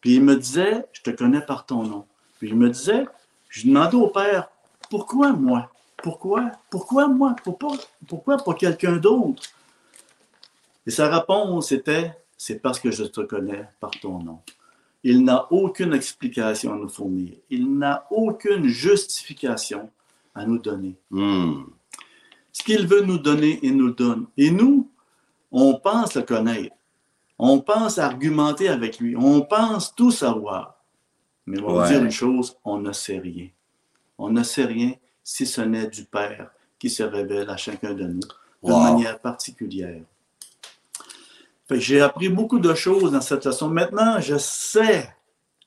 Puis 0.01 0.15
il 0.15 0.23
me 0.23 0.37
disait, 0.37 0.85
je 0.93 1.03
te 1.03 1.11
connais 1.11 1.41
par 1.41 1.67
ton 1.67 1.83
nom. 1.83 2.07
Puis 2.39 2.49
je 2.49 2.55
me 2.55 2.71
disais, 2.71 3.05
je 3.49 3.67
demandais 3.67 3.97
au 3.97 4.09
Père, 4.09 4.49
pourquoi 4.91 5.33
moi? 5.33 5.71
Pourquoi? 6.03 6.53
Pourquoi 6.71 7.09
moi? 7.09 7.35
Pourquoi, 7.43 7.77
pourquoi 8.07 8.37
pas 8.39 8.55
quelqu'un 8.55 8.97
d'autre? 8.97 9.43
Et 10.87 10.91
sa 10.91 11.09
réponse 11.15 11.73
était, 11.73 12.13
c'est 12.37 12.61
parce 12.61 12.79
que 12.79 12.91
je 12.91 13.05
te 13.05 13.21
connais 13.23 13.69
par 13.81 13.91
ton 13.91 14.21
nom. 14.23 14.39
Il 15.03 15.25
n'a 15.25 15.47
aucune 15.53 15.93
explication 15.95 16.73
à 16.73 16.77
nous 16.77 16.89
fournir. 16.89 17.35
Il 17.51 17.77
n'a 17.77 18.07
aucune 18.11 18.67
justification 18.67 19.91
à 20.35 20.47
nous 20.47 20.59
donner. 20.59 20.95
Hmm. 21.11 21.65
Ce 22.53 22.63
qu'il 22.63 22.87
veut 22.87 23.03
nous 23.03 23.19
donner, 23.19 23.59
il 23.63 23.77
nous 23.77 23.89
le 23.89 23.93
donne. 23.93 24.27
Et 24.37 24.51
nous, 24.51 24.89
on 25.51 25.75
pense 25.79 26.15
le 26.17 26.23
connaître. 26.23 26.75
On 27.39 27.61
pense 27.61 27.99
argumenter 27.99 28.69
avec 28.69 28.99
lui. 28.99 29.15
On 29.17 29.43
pense 29.43 29.95
tout 29.95 30.11
savoir. 30.11 30.83
Mais 31.47 31.61
on 31.61 31.67
va 31.69 31.73
Ouais. 31.73 31.83
vous 31.87 31.93
dire 31.93 32.05
une 32.05 32.11
chose, 32.11 32.57
on 32.65 32.79
ne 32.79 32.93
sait 32.93 33.19
rien. 33.19 33.49
On 34.19 34.31
ne 34.31 34.43
sait 34.43 34.65
rien 34.65 34.93
si 35.23 35.47
ce 35.47 35.61
n'est 35.61 35.87
du 35.87 36.05
Père 36.05 36.51
qui 36.79 36.91
se 36.91 37.03
révèle 37.03 37.49
à 37.49 37.57
chacun 37.57 37.95
de 37.95 38.05
nous 38.05 38.21
de 38.21 38.29
Wow. 38.73 38.81
manière 38.81 39.21
particulière. 39.21 40.03
J'ai 41.71 42.01
appris 42.01 42.29
beaucoup 42.29 42.59
de 42.59 42.75
choses 42.75 43.13
dans 43.13 43.21
cette 43.21 43.45
leçon. 43.47 43.69
Maintenant, 43.69 44.21
je 44.21 44.37
sais 44.39 45.15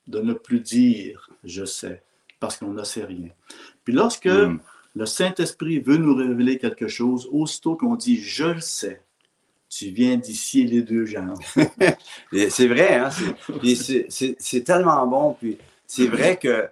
de 0.06 0.20
ne 0.20 0.32
plus 0.34 0.60
dire 0.60 1.30
je 1.44 1.64
sais 1.64 2.02
parce 2.40 2.56
qu'on 2.56 2.72
ne 2.72 2.82
sait 2.84 3.04
rien. 3.04 3.28
Puis 3.84 3.92
lorsque 3.94 4.26
Hmm. 4.26 4.58
le 4.94 5.06
Saint-Esprit 5.06 5.78
veut 5.80 5.96
nous 5.96 6.14
révéler 6.14 6.58
quelque 6.58 6.88
chose, 6.88 7.28
aussitôt 7.32 7.76
qu'on 7.76 7.94
dit 7.96 8.16
je 8.20 8.44
le 8.44 8.60
sais, 8.60 9.02
tu 9.74 9.86
viens 9.86 10.16
d'ici 10.16 10.64
les 10.64 10.82
deux 10.82 11.06
jambes. 11.06 11.38
C'est 12.50 12.68
vrai, 12.68 12.94
hein? 12.96 13.08
c'est- 14.38 14.64
tellement 14.64 15.06
bon. 15.06 15.32
Puis 15.40 15.56
c'est 15.86 16.06
vrai 16.06 16.36
que 16.36 16.68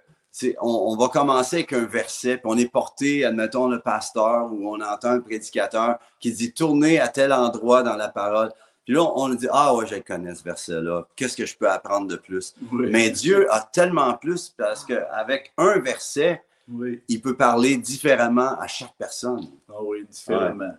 on, 0.61 0.69
on 0.91 0.95
va 0.95 1.07
commencer 1.09 1.57
avec 1.57 1.73
un 1.73 1.85
verset, 1.85 2.37
puis 2.37 2.45
on 2.45 2.57
est 2.57 2.71
porté, 2.71 3.25
admettons, 3.25 3.67
le 3.67 3.79
pasteur 3.79 4.49
ou 4.51 4.69
on 4.69 4.79
entend 4.81 5.09
un 5.11 5.19
prédicateur 5.19 5.97
qui 6.19 6.31
dit 6.31 6.53
tournez 6.53 6.99
à 6.99 7.07
tel 7.07 7.33
endroit 7.33 7.83
dans 7.83 7.95
la 7.95 8.07
parole. 8.09 8.51
Puis 8.85 8.93
là, 8.93 9.01
on 9.15 9.29
dit 9.29 9.47
Ah 9.51 9.75
ouais, 9.75 9.85
je 9.87 9.95
connais 9.95 10.35
ce 10.35 10.43
verset-là. 10.43 11.07
Qu'est-ce 11.15 11.35
que 11.37 11.45
je 11.45 11.57
peux 11.57 11.69
apprendre 11.69 12.07
de 12.07 12.15
plus? 12.17 12.53
Oui. 12.71 12.87
Mais 12.91 13.09
Dieu 13.09 13.51
a 13.51 13.61
tellement 13.61 14.13
plus 14.13 14.53
parce 14.55 14.85
qu'avec 14.85 15.51
un 15.57 15.79
verset, 15.79 16.43
Oui. 16.71 17.01
il 17.07 17.19
peut 17.21 17.35
parler 17.35 17.77
différemment 17.77 18.59
à 18.59 18.67
chaque 18.67 18.93
personne. 18.97 19.47
Ah 19.69 19.73
oui, 19.83 20.05
différemment. 20.09 20.73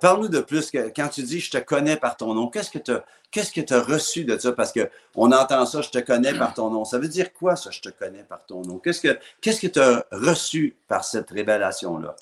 Parle-nous 0.00 0.28
de 0.28 0.40
plus 0.40 0.70
que 0.70 0.88
quand 0.94 1.08
tu 1.08 1.22
dis 1.22 1.40
je 1.40 1.50
te 1.50 1.58
connais 1.58 1.96
par 1.96 2.16
ton 2.16 2.34
nom, 2.34 2.48
qu'est-ce 2.48 2.70
que 2.70 2.78
tu 2.78 2.90
as, 2.92 3.04
qu'est-ce 3.30 3.52
que 3.52 3.74
as 3.74 3.82
reçu 3.82 4.24
de 4.24 4.36
ça? 4.38 4.52
Parce 4.52 4.72
qu'on 4.72 5.32
entend 5.32 5.66
ça, 5.66 5.82
je 5.82 5.90
te 5.90 5.98
connais 5.98 6.34
par 6.34 6.54
ton 6.54 6.70
nom. 6.70 6.84
Ça 6.84 6.98
veut 6.98 7.08
dire 7.08 7.32
quoi, 7.32 7.56
ça, 7.56 7.70
je 7.70 7.80
te 7.80 7.88
connais 7.90 8.22
par 8.24 8.44
ton 8.46 8.62
nom? 8.62 8.78
Qu'est-ce 8.78 9.00
que 9.00 9.18
qu'est-ce 9.40 9.60
que 9.60 9.66
tu 9.66 9.78
as 9.78 10.04
reçu 10.12 10.76
par 10.88 11.04
cette 11.04 11.30
révélation-là? 11.30 12.16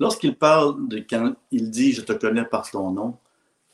Lorsqu'il 0.00 0.36
parle 0.36 0.88
de 0.88 0.98
quand 0.98 1.34
il 1.50 1.70
dit 1.70 1.92
je 1.92 2.00
te 2.02 2.12
connais 2.12 2.44
par 2.44 2.70
ton 2.70 2.90
nom, 2.90 3.16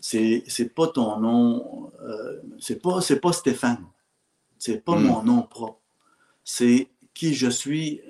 c'est 0.01 0.43
c'est 0.49 0.75
pas 0.75 0.87
ton 0.89 1.17
nom, 1.19 1.91
euh, 2.03 2.41
c'est 2.59 2.81
pas 2.81 3.01
c'est 3.01 3.21
pas 3.21 3.33
Stéphane, 3.33 3.85
c'est 4.59 4.83
pas 4.85 4.97
Mm. 4.97 5.03
mon 5.05 5.23
nom 5.23 5.43
propre, 5.43 5.79
c'est 6.45 6.89
qui 7.15 7.35
je 7.35 7.49
suis, 7.51 8.01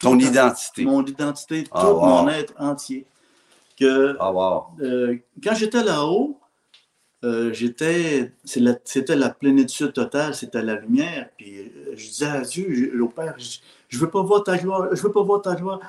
Ton 0.00 0.18
tout- 0.18 0.24
identité. 0.26 0.84
mon 0.84 1.04
identité, 1.04 1.64
tout 1.64 1.70
Ah, 1.72 1.92
wow. 1.92 2.00
mon 2.06 2.28
être 2.28 2.54
entier. 2.58 3.06
Que 3.80 4.14
Ah, 4.20 4.30
wow. 4.32 4.64
euh, 4.82 5.16
quand 5.42 5.54
j'étais 5.54 5.82
là-haut, 5.82 6.38
euh, 7.24 7.52
j'étais, 7.52 8.32
la- 8.56 8.78
c'était 8.84 9.16
la 9.16 9.30
plénitude 9.30 9.92
totale, 9.94 10.34
c'était 10.34 10.62
la 10.62 10.74
lumière. 10.74 11.28
Puis 11.38 11.58
euh, 11.60 11.92
je 11.96 12.08
disais 12.08 12.26
à 12.26 12.40
Dieu, 12.42 12.92
au 13.02 13.08
Père, 13.08 13.34
je, 13.38 13.58
je 13.88 13.98
veux 13.98 14.10
pas 14.10 14.22
voir 14.22 14.44
ta 14.44 14.56
gloire, 14.58 14.94
je 14.94 15.02
veux 15.02 15.12
pas 15.12 15.22
voir 15.22 15.40
ta 15.42 15.54
gloire. 15.54 15.80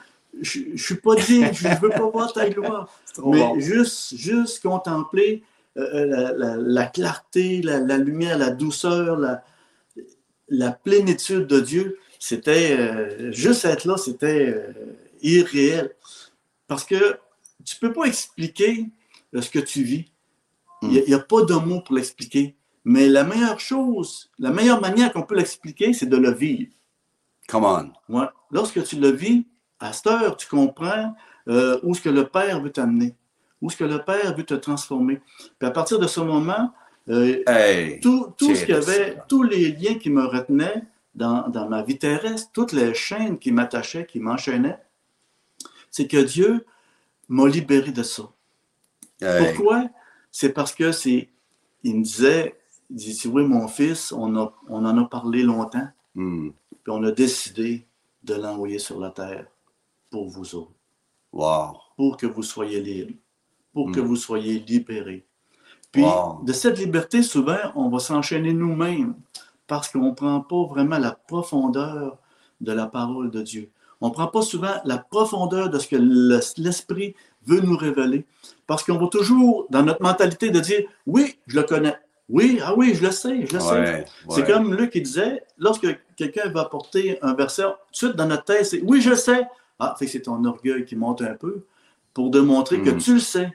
Je, 0.41 0.59
je 0.73 0.81
suis 0.83 0.95
pas 0.95 1.15
digne, 1.15 1.49
je 1.53 1.67
veux 1.81 1.89
pas 1.89 2.09
voir 2.09 2.31
ta 2.31 2.49
gloire. 2.49 2.87
Mais 3.25 3.39
bon. 3.39 3.59
juste, 3.59 4.15
juste 4.15 4.61
contempler 4.63 5.43
euh, 5.77 6.05
la, 6.05 6.31
la- 6.33 6.57
la 6.57 6.85
clarté, 6.85 7.61
la, 7.61 7.97
lumière, 7.97 8.37
la 8.37 8.49
douceur, 8.51 9.17
la, 9.17 9.43
plénitude 10.71 11.47
de 11.47 11.59
Dieu, 11.59 11.97
c'était 12.19 12.77
euh, 12.79 13.31
juste 13.33 13.65
être 13.65 13.85
là, 13.85 13.97
c'était 13.97 14.65
irréel. 15.21 15.91
Parce 16.67 16.85
que 16.85 17.17
tu 17.63 17.75
peux 17.77 17.93
pas 17.93 18.05
expliquer 18.05 18.87
euh, 19.35 19.41
ce 19.41 19.49
que 19.49 19.59
tu 19.59 19.83
vis. 19.83 20.05
Il 20.83 21.03
n'y 21.07 21.13
a, 21.13 21.19
pas 21.19 21.43
de 21.43 21.53
mots 21.53 21.81
pour 21.81 21.95
l'expliquer. 21.95 22.55
Mais 22.83 23.07
la 23.07 23.23
meilleure 23.23 23.59
chose, 23.59 24.31
la 24.39 24.49
meilleure 24.49 24.81
manière 24.81 25.13
qu'on 25.13 25.21
peut 25.21 25.35
l'expliquer, 25.35 25.93
c'est 25.93 26.07
de 26.07 26.17
le 26.17 26.31
vivre. 26.31 26.71
Come 27.47 27.65
on. 27.65 27.91
Ouais. 28.09 28.25
Lorsque 28.49 28.83
tu 28.83 28.95
le 28.95 29.09
vis, 29.09 29.45
à 29.79 29.93
cette 29.93 30.07
heure, 30.07 30.37
tu 30.37 30.47
comprends 30.47 31.13
euh, 31.47 31.79
où 31.83 31.93
ce 31.93 32.01
que 32.01 32.09
le 32.09 32.27
Père 32.27 32.61
veut 32.61 32.71
t'amener, 32.71 33.15
où 33.61 33.69
ce 33.69 33.77
que 33.77 33.83
le 33.83 34.03
Père 34.03 34.35
veut 34.35 34.43
te 34.43 34.55
transformer. 34.55 35.21
Puis 35.59 35.67
à 35.67 35.71
partir 35.71 35.99
de 35.99 36.07
ce 36.07 36.19
moment, 36.19 36.73
euh, 37.09 37.43
Hey. 37.47 37.99
tout, 37.99 38.33
tout 38.37 38.55
ce 38.55 38.65
qu'il 38.65 38.75
y 38.75 38.77
avait, 38.77 39.17
tous 39.27 39.43
les 39.43 39.71
liens 39.71 39.95
qui 39.95 40.09
me 40.09 40.25
retenaient 40.25 40.83
dans, 41.13 41.47
dans 41.49 41.67
ma 41.67 41.83
vie 41.83 41.97
terrestre, 41.97 42.49
toutes 42.53 42.73
les 42.73 42.93
chaînes 42.93 43.37
qui 43.37 43.51
m'attachaient, 43.51 44.05
qui 44.05 44.19
m'enchaînaient, 44.19 44.79
c'est 45.89 46.07
que 46.07 46.17
Dieu 46.17 46.65
m'a 47.31 47.47
libéré 47.47 47.91
de 47.91 48.03
ça. 48.03 48.23
Hey. 49.21 49.53
Pourquoi? 49.55 49.89
C'est 50.31 50.53
parce 50.53 50.73
que 50.75 50.91
c'est. 50.91 51.29
Il 51.83 51.97
me 51.97 52.03
disait, 52.03 52.55
il 52.89 52.95
dit, 52.97 53.21
oui, 53.27 53.43
mon 53.43 53.67
fils, 53.67 54.11
on, 54.11 54.35
a, 54.37 54.53
on 54.69 54.85
en 54.85 54.97
a 54.97 55.05
parlé 55.05 55.41
longtemps, 55.43 55.87
Hmm. 56.13 56.49
puis 56.83 56.91
on 56.93 57.03
a 57.03 57.11
décidé 57.11 57.87
de 58.23 58.35
l'envoyer 58.35 58.77
sur 58.79 58.99
la 58.99 59.09
terre 59.11 59.47
pour 60.09 60.27
vous 60.29 60.55
autres, 60.55 60.73
Wow. 61.31 61.77
pour 61.95 62.17
que 62.17 62.27
vous 62.27 62.43
soyez 62.43 62.81
libres, 62.81 63.15
pour 63.73 63.91
que 63.91 63.99
Mm. 64.01 64.03
vous 64.03 64.15
soyez 64.17 64.59
libérés. 64.59 65.25
Puis, 65.91 66.03
Wow. 66.03 66.43
de 66.43 66.51
cette 66.53 66.77
liberté, 66.79 67.23
souvent, 67.23 67.57
on 67.75 67.87
va 67.89 67.99
s'enchaîner 67.99 68.51
nous-mêmes 68.53 69.15
parce 69.67 69.87
qu'on 69.89 70.09
ne 70.09 70.13
prend 70.13 70.41
pas 70.41 70.63
vraiment 70.65 70.97
la 70.99 71.11
profondeur 71.13 72.17
de 72.59 72.71
la 72.73 72.85
parole 72.87 73.31
de 73.31 73.41
Dieu. 73.41 73.71
On 74.01 74.09
ne 74.09 74.13
prend 74.13 74.27
pas 74.27 74.41
souvent 74.41 74.73
la 74.85 74.97
profondeur 74.97 75.69
de 75.69 75.77
ce 75.79 75.87
que 75.87 75.95
le- 75.95 76.39
l'Esprit 76.57 77.15
veut 77.45 77.59
nous 77.61 77.77
révéler 77.77 78.25
parce 78.67 78.83
qu'on 78.83 78.97
va 78.97 79.07
toujours, 79.07 79.67
dans 79.69 79.83
notre 79.83 80.01
mentalité, 80.01 80.49
de 80.49 80.59
dire 80.59 80.83
Oui, 81.05 81.37
je 81.47 81.55
le 81.57 81.63
connais. 81.63 81.95
Oui, 82.29 82.59
ah 82.63 82.73
oui, 82.75 82.93
je 82.95 83.03
le 83.05 83.11
sais, 83.11 83.45
je 83.45 83.53
le 83.53 83.59
sais. 83.59 83.69
Ouais, 83.69 84.05
C'est 84.29 84.45
comme 84.47 84.73
Luc 84.73 84.91
qui 84.91 85.01
disait, 85.01 85.43
lorsque 85.57 85.87
quelqu'un 86.15 86.49
va 86.49 86.61
apporter 86.61 87.19
un 87.21 87.33
verset, 87.33 87.63
tout 87.63 87.69
de 87.91 87.95
suite 87.95 88.15
dans 88.15 88.25
notre 88.25 88.45
tête, 88.45 88.65
c'est 88.65 88.81
oui, 88.81 89.01
je 89.01 89.09
le 89.11 89.15
sais. 89.17 89.45
Ah, 89.79 89.95
fait 89.99 90.05
que 90.05 90.11
c'est 90.11 90.21
ton 90.21 90.43
orgueil 90.45 90.85
qui 90.85 90.95
monte 90.95 91.21
un 91.23 91.33
peu 91.33 91.63
pour 92.13 92.29
démontrer 92.31 92.79
que 92.81 92.91
Mm. 92.91 92.97
tu 92.99 93.13
le 93.15 93.19
sais. 93.19 93.51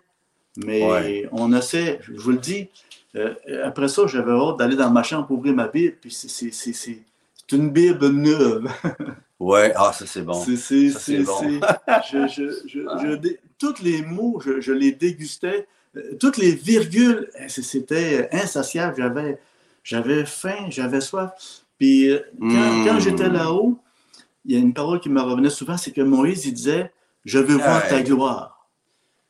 Mais 0.58 0.82
Ouais. 0.82 1.28
on 1.32 1.52
essaie, 1.54 1.98
je 2.02 2.12
vous 2.20 2.32
le 2.32 2.38
dis, 2.38 2.68
euh, 3.14 3.34
après 3.64 3.88
ça, 3.88 4.06
j'avais 4.06 4.32
hâte 4.32 4.58
d'aller 4.58 4.76
dans 4.76 4.90
ma 4.90 5.02
chambre 5.02 5.26
pour 5.26 5.38
ouvrir 5.38 5.54
ma 5.54 5.68
Bible, 5.68 5.96
puis 6.00 6.10
c'est- 6.10 6.28
c'est 6.28 6.50
c'est- 6.50 6.72
c'est- 6.72 7.02
c'est 7.36 7.56
une 7.56 7.70
Bible 7.70 8.08
neuve. 8.08 8.66
Ouais, 9.38 9.72
ah, 9.76 9.92
ça 9.92 10.06
c'est 10.06 10.22
bon. 10.22 10.32
C'est, 10.32 10.56
c'est, 10.56 10.90
Ça, 10.90 10.98
c'est 10.98 11.18
c'est, 11.18 11.22
bon. 11.24 11.40
je, 12.10 12.26
je, 12.28 12.50
je, 12.66 12.80
je 13.02 13.14
dé- 13.16 13.38
tous 13.58 13.82
les 13.82 14.02
mots, 14.02 14.40
je, 14.40 14.72
les 14.72 14.92
dégustais. 14.92 15.66
Euh, 15.96 16.16
Toutes 16.18 16.36
les 16.38 16.52
virgules, 16.54 17.30
euh, 17.40 17.48
c'était 17.48 18.28
insatiable. 18.32 18.96
J'avais, 18.98 19.38
j'avais 19.82 20.24
faim, 20.24 20.66
j'avais 20.70 21.00
soif. 21.00 21.30
Puis 21.78 22.10
euh, 22.10 22.20
quand, 22.40 22.84
quand 22.84 23.00
j'étais 23.00 23.28
là-haut, 23.28 23.78
il 24.44 24.54
y 24.54 24.56
a 24.56 24.60
une 24.60 24.72
parole 24.74 25.00
qui 25.00 25.10
me 25.10 25.20
revenait 25.20 25.50
souvent, 25.50 25.76
c'est 25.76 25.92
que 25.92 26.00
Moïse, 26.02 26.46
il 26.46 26.54
disait, 26.54 26.92
je 27.24 27.38
veux 27.38 27.56
voir 27.56 27.86
ta 27.88 28.02
gloire. 28.02 28.68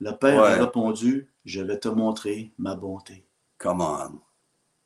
Le 0.01 0.13
Père 0.13 0.41
a 0.41 0.55
répondu, 0.67 1.29
je 1.45 1.63
vais 1.63 1.79
te 1.79 1.89
montrer 1.89 2.53
ma 2.59 2.75
bonté. 2.77 3.25
Come 3.59 3.81
on. 3.81 4.21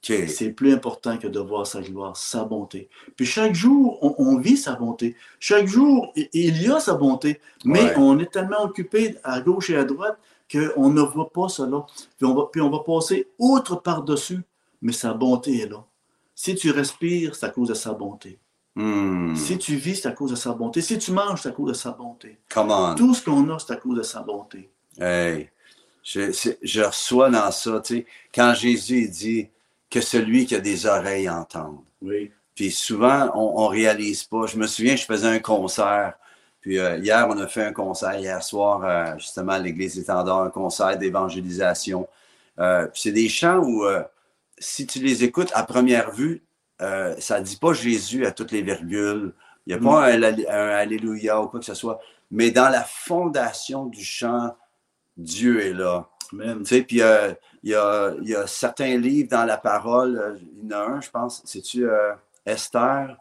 C'est 0.02 0.52
plus 0.52 0.72
important 0.72 1.18
que 1.18 1.26
de 1.28 1.38
voir 1.40 1.66
sa 1.66 1.82
gloire, 1.82 2.16
sa 2.16 2.44
bonté. 2.44 2.88
Puis 3.16 3.26
chaque 3.26 3.54
jour, 3.54 3.98
on, 4.02 4.14
on 4.18 4.38
vit 4.38 4.56
sa 4.56 4.74
bonté. 4.74 5.14
Chaque 5.38 5.66
jour, 5.66 6.12
il 6.16 6.62
y 6.62 6.68
a 6.70 6.80
sa 6.80 6.94
bonté. 6.94 7.38
Mais 7.64 7.84
Ouais. 7.84 7.94
on 7.98 8.18
est 8.18 8.30
tellement 8.32 8.62
occupé 8.62 9.16
à 9.24 9.40
gauche 9.40 9.68
et 9.70 9.76
à 9.76 9.84
droite 9.84 10.18
qu'on 10.50 10.88
ne 10.88 11.02
voit 11.02 11.30
pas 11.30 11.48
cela. 11.48 11.84
Puis 12.18 12.26
on 12.26 12.34
va, 12.34 12.48
puis 12.50 12.60
on 12.62 12.70
va 12.70 12.78
passer 12.80 13.28
outre 13.38 13.76
par-dessus. 13.76 14.40
Mais 14.82 14.92
sa 14.92 15.12
bonté 15.12 15.58
est 15.60 15.68
là. 15.68 15.84
Si 16.34 16.54
tu 16.54 16.70
respires, 16.70 17.34
c'est 17.34 17.44
à 17.46 17.50
cause 17.50 17.68
de 17.68 17.74
sa 17.74 17.92
bonté. 17.92 18.38
Hmm. 18.76 19.34
Si 19.36 19.58
tu 19.58 19.76
vis, 19.76 19.96
c'est 19.96 20.08
à 20.08 20.12
cause 20.12 20.30
de 20.30 20.36
sa 20.36 20.52
bonté. 20.52 20.80
Si 20.80 20.96
tu 20.98 21.12
manges, 21.12 21.42
c'est 21.42 21.50
à 21.50 21.52
cause 21.52 21.68
de 21.68 21.74
sa 21.74 21.90
bonté. 21.90 22.38
Come 22.48 22.70
on. 22.70 22.94
Tout 22.94 23.14
ce 23.14 23.22
qu'on 23.22 23.46
a, 23.50 23.58
c'est 23.58 23.74
à 23.74 23.76
cause 23.76 23.98
de 23.98 24.02
sa 24.02 24.22
bonté. 24.22 24.70
Hey, 24.98 25.50
je, 26.02 26.32
je 26.62 26.80
reçois 26.80 27.28
dans 27.28 27.50
ça, 27.50 27.80
tu 27.80 27.96
sais, 27.98 28.06
quand 28.34 28.54
Jésus 28.54 29.08
dit 29.08 29.48
que 29.90 30.00
celui 30.00 30.46
qui 30.46 30.54
a 30.54 30.60
des 30.60 30.86
oreilles 30.86 31.28
entende. 31.28 31.80
Oui. 32.00 32.30
Puis 32.54 32.70
souvent, 32.70 33.30
on, 33.34 33.64
on 33.64 33.66
réalise 33.68 34.24
pas. 34.24 34.46
Je 34.46 34.56
me 34.56 34.66
souviens, 34.66 34.96
je 34.96 35.04
faisais 35.04 35.26
un 35.28 35.38
concert. 35.38 36.14
Puis 36.60 36.78
euh, 36.78 36.98
hier, 36.98 37.26
on 37.28 37.38
a 37.38 37.46
fait 37.46 37.64
un 37.64 37.72
concert, 37.72 38.18
hier 38.18 38.42
soir, 38.42 38.84
euh, 38.84 39.18
justement, 39.18 39.52
à 39.52 39.58
l'Église 39.58 39.98
étendard, 39.98 40.42
un 40.42 40.50
concert 40.50 40.96
d'évangélisation. 40.98 42.06
Euh, 42.58 42.86
puis 42.86 43.00
c'est 43.02 43.12
des 43.12 43.28
chants 43.28 43.58
où, 43.58 43.84
si 44.58 44.86
tu 44.86 44.98
les 45.00 45.24
écoutes 45.24 45.50
à 45.54 45.62
première 45.64 46.10
vue, 46.12 46.42
ça 46.78 47.40
ne 47.40 47.44
dit 47.44 47.56
pas 47.56 47.72
Jésus 47.72 48.26
à 48.26 48.32
toutes 48.32 48.52
les 48.52 48.62
virgules. 48.62 49.32
Il 49.66 49.70
n'y 49.70 49.74
a 49.74 49.80
Mm. 49.80 49.84
pas 49.84 50.06
un, 50.12 50.22
un 50.22 50.68
Alléluia 50.76 51.40
ou 51.40 51.48
quoi 51.48 51.60
que 51.60 51.66
ce 51.66 51.74
soit. 51.74 52.00
Mais 52.30 52.50
dans 52.50 52.68
la 52.68 52.82
fondation 52.82 53.86
du 53.86 54.04
chant, 54.04 54.54
Dieu 55.16 55.64
est 55.64 55.72
là. 55.72 56.08
Tu 56.30 56.64
sais, 56.64 56.82
puis 56.82 57.02
euh, 57.02 57.32
il 57.62 57.70
y, 57.70 57.74
a, 57.74 58.14
il 58.22 58.28
y 58.28 58.34
a 58.34 58.46
certains 58.46 58.96
livres 58.96 59.28
dans 59.30 59.44
la 59.44 59.56
parole, 59.56 60.16
euh, 60.16 60.36
il 60.62 60.70
y 60.70 60.74
en 60.74 60.78
a 60.78 60.82
un, 60.82 61.00
je 61.00 61.10
pense, 61.10 61.42
c'est-tu 61.44 61.88
euh, 61.88 62.12
Esther, 62.46 63.16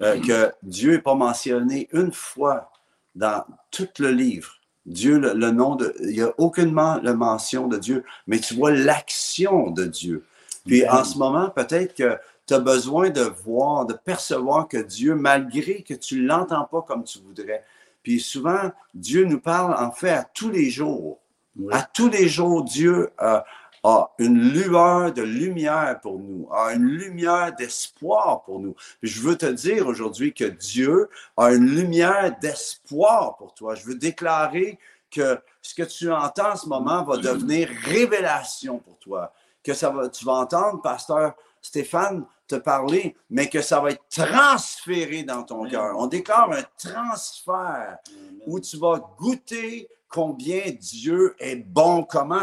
euh, 0.00 0.20
que 0.20 0.52
Dieu 0.62 0.92
n'est 0.92 1.02
pas 1.02 1.14
mentionné 1.14 1.88
une 1.92 2.12
fois 2.12 2.70
dans 3.14 3.44
tout 3.70 3.88
le 3.98 4.10
livre. 4.10 4.54
Dieu, 4.86 5.18
le, 5.18 5.32
le 5.34 5.50
nom 5.50 5.76
de. 5.76 5.94
Il 6.00 6.08
n'y 6.08 6.22
a 6.22 6.32
aucunement 6.38 6.98
la 7.02 7.14
mention 7.14 7.68
de 7.68 7.78
Dieu, 7.78 8.04
mais 8.26 8.38
tu 8.38 8.54
vois 8.54 8.72
l'action 8.72 9.70
de 9.70 9.84
Dieu. 9.84 10.24
Puis 10.66 10.88
en 10.88 11.04
ce 11.04 11.18
moment, 11.18 11.50
peut-être 11.50 11.94
que 11.94 12.18
tu 12.46 12.54
as 12.54 12.60
besoin 12.60 13.10
de 13.10 13.22
voir, 13.22 13.86
de 13.86 13.94
percevoir 13.94 14.68
que 14.68 14.78
Dieu, 14.78 15.14
malgré 15.14 15.82
que 15.82 15.94
tu 15.94 16.20
ne 16.20 16.26
l'entends 16.26 16.64
pas 16.64 16.82
comme 16.82 17.04
tu 17.04 17.18
voudrais, 17.20 17.64
puis 18.02 18.20
souvent, 18.20 18.72
Dieu 18.94 19.24
nous 19.24 19.40
parle 19.40 19.74
en 19.74 19.92
fait 19.92 20.10
à 20.10 20.24
tous 20.24 20.50
les 20.50 20.70
jours. 20.70 21.18
Oui. 21.56 21.72
À 21.72 21.82
tous 21.82 22.08
les 22.08 22.28
jours, 22.28 22.64
Dieu 22.64 23.10
euh, 23.20 23.40
a 23.84 24.10
une 24.18 24.52
lueur 24.52 25.12
de 25.12 25.22
lumière 25.22 26.00
pour 26.00 26.18
nous, 26.18 26.48
a 26.52 26.72
une 26.72 26.86
lumière 26.86 27.54
d'espoir 27.54 28.42
pour 28.42 28.60
nous. 28.60 28.74
Je 29.02 29.20
veux 29.20 29.36
te 29.36 29.46
dire 29.46 29.86
aujourd'hui 29.86 30.32
que 30.32 30.44
Dieu 30.44 31.08
a 31.36 31.52
une 31.52 31.66
lumière 31.66 32.36
d'espoir 32.40 33.36
pour 33.36 33.54
toi. 33.54 33.74
Je 33.74 33.84
veux 33.84 33.96
déclarer 33.96 34.78
que 35.10 35.38
ce 35.60 35.74
que 35.74 35.82
tu 35.82 36.10
entends 36.10 36.52
en 36.52 36.56
ce 36.56 36.68
moment 36.68 37.04
va 37.04 37.16
devenir 37.16 37.68
révélation 37.84 38.78
pour 38.78 38.98
toi. 38.98 39.32
Que 39.62 39.74
ça 39.74 39.90
va, 39.90 40.08
tu 40.08 40.24
vas 40.24 40.34
entendre, 40.34 40.80
pasteur 40.80 41.34
Stéphane, 41.60 42.24
te 42.48 42.56
parler, 42.56 43.16
mais 43.30 43.48
que 43.48 43.62
ça 43.62 43.80
va 43.80 43.92
être 43.92 44.02
transféré 44.10 45.22
dans 45.22 45.44
ton 45.44 45.68
cœur. 45.68 45.94
On 45.96 46.08
déclare 46.08 46.50
un 46.50 46.64
transfert 46.76 47.98
où 48.46 48.58
tu 48.58 48.76
vas 48.78 48.98
goûter 49.16 49.88
combien 50.12 50.62
Dieu 50.78 51.34
est 51.38 51.56
bon, 51.56 52.04
comment 52.04 52.42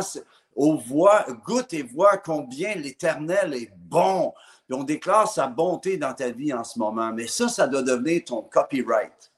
on 0.55 0.75
voit, 0.75 1.25
goûte 1.45 1.73
et 1.73 1.84
vois 1.84 2.17
combien 2.17 2.75
l'Éternel 2.75 3.53
est 3.53 3.71
bon. 3.75 4.34
On 4.71 4.84
déclare 4.84 5.32
sa 5.32 5.47
bonté 5.47 5.97
dans 5.97 6.13
ta 6.13 6.29
vie 6.29 6.53
en 6.53 6.63
ce 6.63 6.77
moment. 6.77 7.12
Mais 7.13 7.27
ça, 7.27 7.47
ça 7.47 7.67
doit 7.67 7.82
devenir 7.82 8.23
ton 8.25 8.41
copyright. 8.41 9.32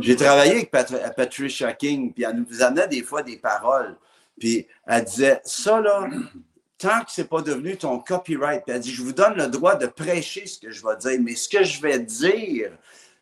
J'ai 0.00 0.16
travaillé 0.16 0.52
avec 0.52 0.70
Pat- 0.70 1.14
Patricia 1.16 1.72
King, 1.72 2.12
puis 2.12 2.24
elle 2.24 2.44
nous 2.48 2.62
amenait 2.62 2.88
des 2.88 3.02
fois 3.02 3.22
des 3.22 3.38
paroles. 3.38 3.96
Puis 4.38 4.66
elle 4.86 5.04
disait, 5.04 5.40
ça 5.44 5.80
là, 5.80 6.08
tant 6.78 7.00
que 7.00 7.10
c'est 7.10 7.28
pas 7.28 7.42
devenu 7.42 7.76
ton 7.76 7.98
copyright, 8.00 8.64
puis 8.64 8.74
elle 8.74 8.80
dit, 8.80 8.92
je 8.92 9.02
vous 9.02 9.12
donne 9.12 9.34
le 9.34 9.46
droit 9.46 9.76
de 9.76 9.86
prêcher 9.86 10.46
ce 10.46 10.58
que 10.58 10.70
je 10.70 10.84
vais 10.84 10.96
dire, 10.96 11.20
mais 11.22 11.34
ce 11.36 11.48
que 11.48 11.62
je 11.64 11.80
vais 11.80 11.98
dire, 11.98 12.72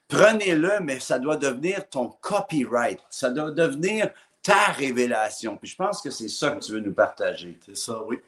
prenez-le, 0.09 0.81
mais 0.81 0.98
ça 0.98 1.18
doit 1.18 1.37
devenir 1.37 1.88
ton 1.88 2.09
copyright. 2.20 3.00
Ça 3.11 3.31
doit 3.31 3.50
devenir 3.50 4.11
ta 4.42 4.66
révélation. 4.72 5.57
Puis 5.57 5.70
je 5.70 5.76
pense 5.76 6.00
que 6.00 6.11
c'est 6.11 6.29
ça 6.29 6.50
que 6.50 6.64
tu 6.64 6.72
veux 6.72 6.81
nous 6.81 6.94
partager. 6.94 7.59
C'est 7.64 7.76
ça, 7.76 8.03
oui. 8.05 8.18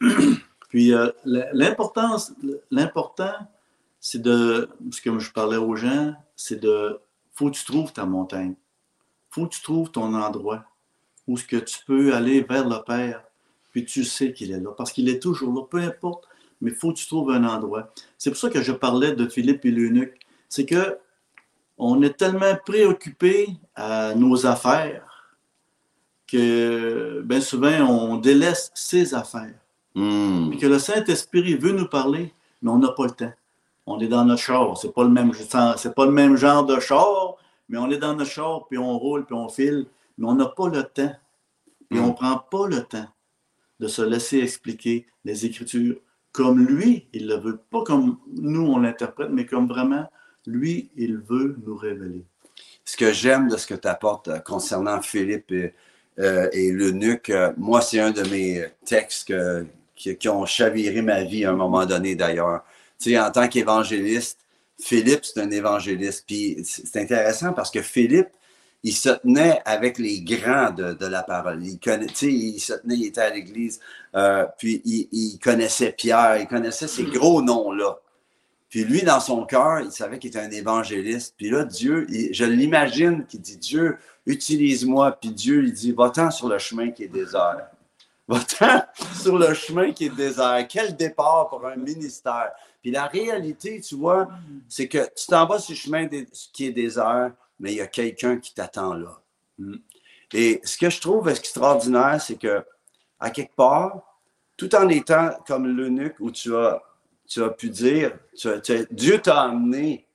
Puis 0.68 0.92
euh, 0.92 1.10
l'importance, 1.24 2.32
l'important, 2.70 3.34
c'est 4.00 4.20
de, 4.20 4.68
ce 4.90 5.00
que 5.00 5.18
je 5.18 5.32
parlais 5.32 5.56
aux 5.56 5.76
gens, 5.76 6.14
c'est 6.36 6.60
de, 6.60 7.00
faut 7.32 7.50
que 7.50 7.56
tu 7.56 7.64
trouves 7.64 7.92
ta 7.92 8.04
montagne. 8.04 8.54
Faut 9.30 9.46
que 9.46 9.54
tu 9.54 9.62
trouves 9.62 9.90
ton 9.90 10.14
endroit 10.14 10.64
où 11.26 11.36
ce 11.36 11.44
que 11.44 11.56
tu 11.56 11.78
peux 11.86 12.14
aller 12.14 12.40
vers 12.42 12.66
le 12.66 12.82
Père, 12.84 13.22
puis 13.70 13.84
tu 13.84 14.04
sais 14.04 14.32
qu'il 14.32 14.50
est 14.50 14.60
là, 14.60 14.70
parce 14.76 14.92
qu'il 14.92 15.08
est 15.08 15.22
toujours 15.22 15.52
là, 15.52 15.62
peu 15.68 15.78
importe, 15.78 16.26
mais 16.60 16.70
faut 16.70 16.92
que 16.92 16.98
tu 16.98 17.06
trouves 17.06 17.30
un 17.30 17.44
endroit. 17.44 17.92
C'est 18.16 18.30
pour 18.30 18.38
ça 18.38 18.48
que 18.50 18.62
je 18.62 18.72
parlais 18.72 19.14
de 19.14 19.28
Philippe 19.28 19.64
et 19.64 19.70
l'eunuque. 19.70 20.18
C'est 20.48 20.66
que 20.66 20.98
on 21.76 22.02
est 22.02 22.16
tellement 22.16 22.56
préoccupé 22.66 23.50
à 23.76 24.14
nos 24.14 24.46
affaires 24.46 25.07
que 26.28 27.22
bien 27.24 27.40
souvent 27.40 27.80
on 27.80 28.16
délaisse 28.18 28.70
ses 28.74 29.14
affaires. 29.14 29.54
Hmm. 29.94 30.50
Puis 30.50 30.58
que 30.58 30.66
le 30.66 30.78
Saint-Esprit 30.78 31.54
veut 31.56 31.72
nous 31.72 31.88
parler, 31.88 32.32
mais 32.62 32.70
on 32.70 32.78
n'a 32.78 32.92
pas 32.92 33.04
le 33.06 33.10
temps. 33.12 33.32
On 33.86 33.98
est 33.98 34.08
dans 34.08 34.24
notre 34.24 34.42
char. 34.42 34.76
C'est 34.76 34.92
pas 34.92 35.02
le 35.02 35.10
même, 35.10 35.32
c'est 35.32 35.94
pas 35.94 36.04
le 36.04 36.12
même 36.12 36.36
genre 36.36 36.64
de 36.64 36.78
char, 36.78 37.36
mais 37.68 37.78
on 37.78 37.90
est 37.90 37.98
dans 37.98 38.14
notre 38.14 38.30
char, 38.30 38.66
puis 38.68 38.78
on 38.78 38.98
roule, 38.98 39.24
puis 39.24 39.34
on 39.34 39.48
file, 39.48 39.86
mais 40.18 40.28
on 40.28 40.34
n'a 40.34 40.46
pas 40.46 40.68
le 40.68 40.84
temps. 40.84 41.14
Et 41.90 41.98
Mm. 41.98 42.04
on 42.04 42.12
prend 42.12 42.38
pas 42.38 42.68
le 42.68 42.82
temps 42.82 43.08
de 43.80 43.88
se 43.88 44.02
laisser 44.02 44.38
expliquer 44.40 45.06
les 45.24 45.46
Écritures 45.46 45.96
comme 46.32 46.64
lui, 46.64 47.08
il 47.12 47.26
le 47.26 47.36
veut. 47.36 47.58
Pas 47.70 47.82
comme 47.82 48.18
nous, 48.36 48.66
on 48.66 48.78
l'interprète, 48.78 49.30
mais 49.30 49.46
comme 49.46 49.66
vraiment, 49.66 50.08
lui, 50.46 50.90
il 50.96 51.18
veut 51.18 51.56
nous 51.66 51.76
révéler. 51.76 52.24
Ce 52.84 52.96
que 52.96 53.12
j'aime 53.12 53.48
de 53.48 53.56
ce 53.56 53.66
que 53.66 53.74
tu 53.74 53.88
apportes 53.88 54.28
euh, 54.28 54.38
concernant 54.38 55.02
Philippe 55.02 55.50
et, 55.52 55.74
euh, 56.18 56.48
et 56.52 56.70
l'eunuque, 56.70 57.30
euh, 57.30 57.52
moi, 57.56 57.80
c'est 57.80 58.00
un 58.00 58.10
de 58.10 58.22
mes 58.28 58.64
textes 58.84 59.32
qui, 59.94 60.28
ont 60.28 60.46
chaviré 60.46 61.02
ma 61.02 61.22
vie 61.22 61.44
à 61.44 61.50
un 61.50 61.56
moment 61.56 61.86
donné 61.86 62.14
d'ailleurs. 62.14 62.64
Tu 62.98 63.10
sais, 63.10 63.18
en 63.18 63.30
tant 63.30 63.48
qu'évangéliste, 63.48 64.38
Philippe, 64.80 65.24
c'est 65.24 65.40
un 65.40 65.50
évangéliste. 65.50 66.24
Puis 66.26 66.58
c'est 66.64 67.00
intéressant 67.00 67.52
parce 67.52 67.70
que 67.70 67.82
Philippe, 67.82 68.28
il 68.84 68.92
se 68.92 69.10
tenait 69.10 69.60
avec 69.64 69.98
les 69.98 70.20
grands 70.20 70.70
de, 70.70 71.06
la 71.06 71.22
parole. 71.22 71.64
Il, 71.64 71.78
connaît, 71.78 72.06
il 72.22 72.60
se 72.60 72.74
tenait, 72.74 72.94
il 72.96 73.06
était 73.06 73.20
à 73.20 73.30
l'église, 73.30 73.80
euh, 74.14 74.46
puis 74.56 74.82
il 74.84 75.38
connaissait 75.42 75.92
Pierre, 75.92 76.38
il 76.38 76.46
connaissait 76.46 76.86
ces 76.86 77.04
gros 77.04 77.42
noms-là. 77.42 77.98
Puis 78.68 78.84
lui, 78.84 79.02
dans 79.02 79.20
son 79.20 79.44
cœur, 79.46 79.80
il 79.80 79.90
savait 79.90 80.18
qu'il 80.18 80.28
était 80.28 80.40
un 80.40 80.50
évangéliste. 80.50 81.34
Puis 81.36 81.50
là, 81.50 81.64
Dieu, 81.64 82.06
je 82.32 82.44
l'imagine 82.44 83.24
qu'il 83.26 83.40
dit, 83.40 83.56
Dieu, 83.56 83.96
utilise-moi. 84.26 85.12
Puis 85.12 85.30
Dieu, 85.30 85.64
il 85.64 85.72
dit, 85.72 85.92
va-t'en 85.92 86.30
sur 86.30 86.48
le 86.48 86.58
chemin 86.58 86.90
qui 86.90 87.04
est 87.04 87.08
désert. 87.08 87.66
Va-t'en 88.26 88.82
sur 89.14 89.38
le 89.38 89.54
chemin 89.54 89.92
qui 89.92 90.04
est 90.06 90.14
désert. 90.14 90.66
Quel 90.68 90.94
départ 90.96 91.48
pour 91.48 91.66
un 91.66 91.76
ministère. 91.76 92.52
Puis 92.82 92.90
la 92.90 93.06
réalité, 93.06 93.80
tu 93.80 93.94
vois, 93.94 94.28
c'est 94.68 94.86
que 94.86 94.98
tu 95.16 95.26
t'en 95.26 95.46
vas 95.46 95.58
sur 95.58 95.72
le 95.72 95.78
chemin 95.78 96.08
qui 96.52 96.66
est 96.66 96.72
désert, 96.72 97.32
mais 97.58 97.72
il 97.72 97.76
y 97.78 97.80
a 97.80 97.86
quelqu'un 97.86 98.36
qui 98.36 98.52
t'attend 98.52 98.92
là. 98.92 99.18
Et 100.34 100.60
ce 100.62 100.76
que 100.76 100.90
je 100.90 101.00
trouve 101.00 101.28
extraordinaire, 101.30 102.20
c'est 102.20 102.36
que, 102.36 102.62
à 103.18 103.30
quelque 103.30 103.56
part, 103.56 104.02
tout 104.58 104.74
en 104.74 104.88
étant 104.88 105.30
comme 105.46 105.66
l'eunuque 105.66 106.16
où 106.20 106.30
tu 106.30 106.54
as, 106.54 106.82
tu 107.28 107.42
as 107.42 107.50
pu 107.50 107.68
dire, 107.70 108.18
tu 108.36 108.48
as- 108.48 108.60
tu 108.60 108.72
as- 108.72 108.84
Dieu 108.90 109.20
t'a 109.20 109.42
amené 109.42 110.06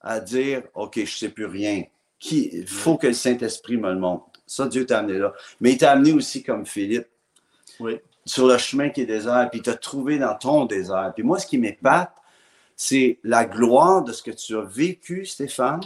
à 0.00 0.20
dire, 0.20 0.62
OK, 0.74 0.94
je 0.96 1.00
ne 1.02 1.06
sais 1.06 1.28
plus 1.28 1.46
rien. 1.46 1.84
Il 2.30 2.66
faut 2.66 2.96
que 2.96 3.06
le 3.08 3.12
Saint-Esprit 3.12 3.76
me 3.76 3.92
le 3.92 3.98
montre. 3.98 4.26
Ça, 4.46 4.66
Dieu 4.66 4.84
t'a 4.86 4.98
amené 5.00 5.18
là. 5.18 5.32
Mais 5.60 5.72
il 5.72 5.78
t'a 5.78 5.92
amené 5.92 6.12
aussi 6.12 6.42
comme 6.42 6.66
Philippe 6.66 7.08
Oui. 7.80 8.00
sur 8.24 8.46
le 8.46 8.58
chemin 8.58 8.90
qui 8.90 9.02
est 9.02 9.06
désert, 9.06 9.48
puis 9.50 9.60
il 9.60 9.62
t'a 9.62 9.74
trouvé 9.74 10.18
dans 10.18 10.34
ton 10.36 10.64
désert. 10.66 11.12
Puis 11.14 11.22
moi, 11.24 11.38
ce 11.38 11.46
qui 11.46 11.58
m'épate, 11.58 12.12
c'est 12.76 13.18
la 13.22 13.44
gloire 13.44 14.02
de 14.02 14.12
ce 14.12 14.22
que 14.22 14.30
tu 14.30 14.56
as 14.56 14.62
vécu, 14.62 15.24
Stéphane, 15.26 15.80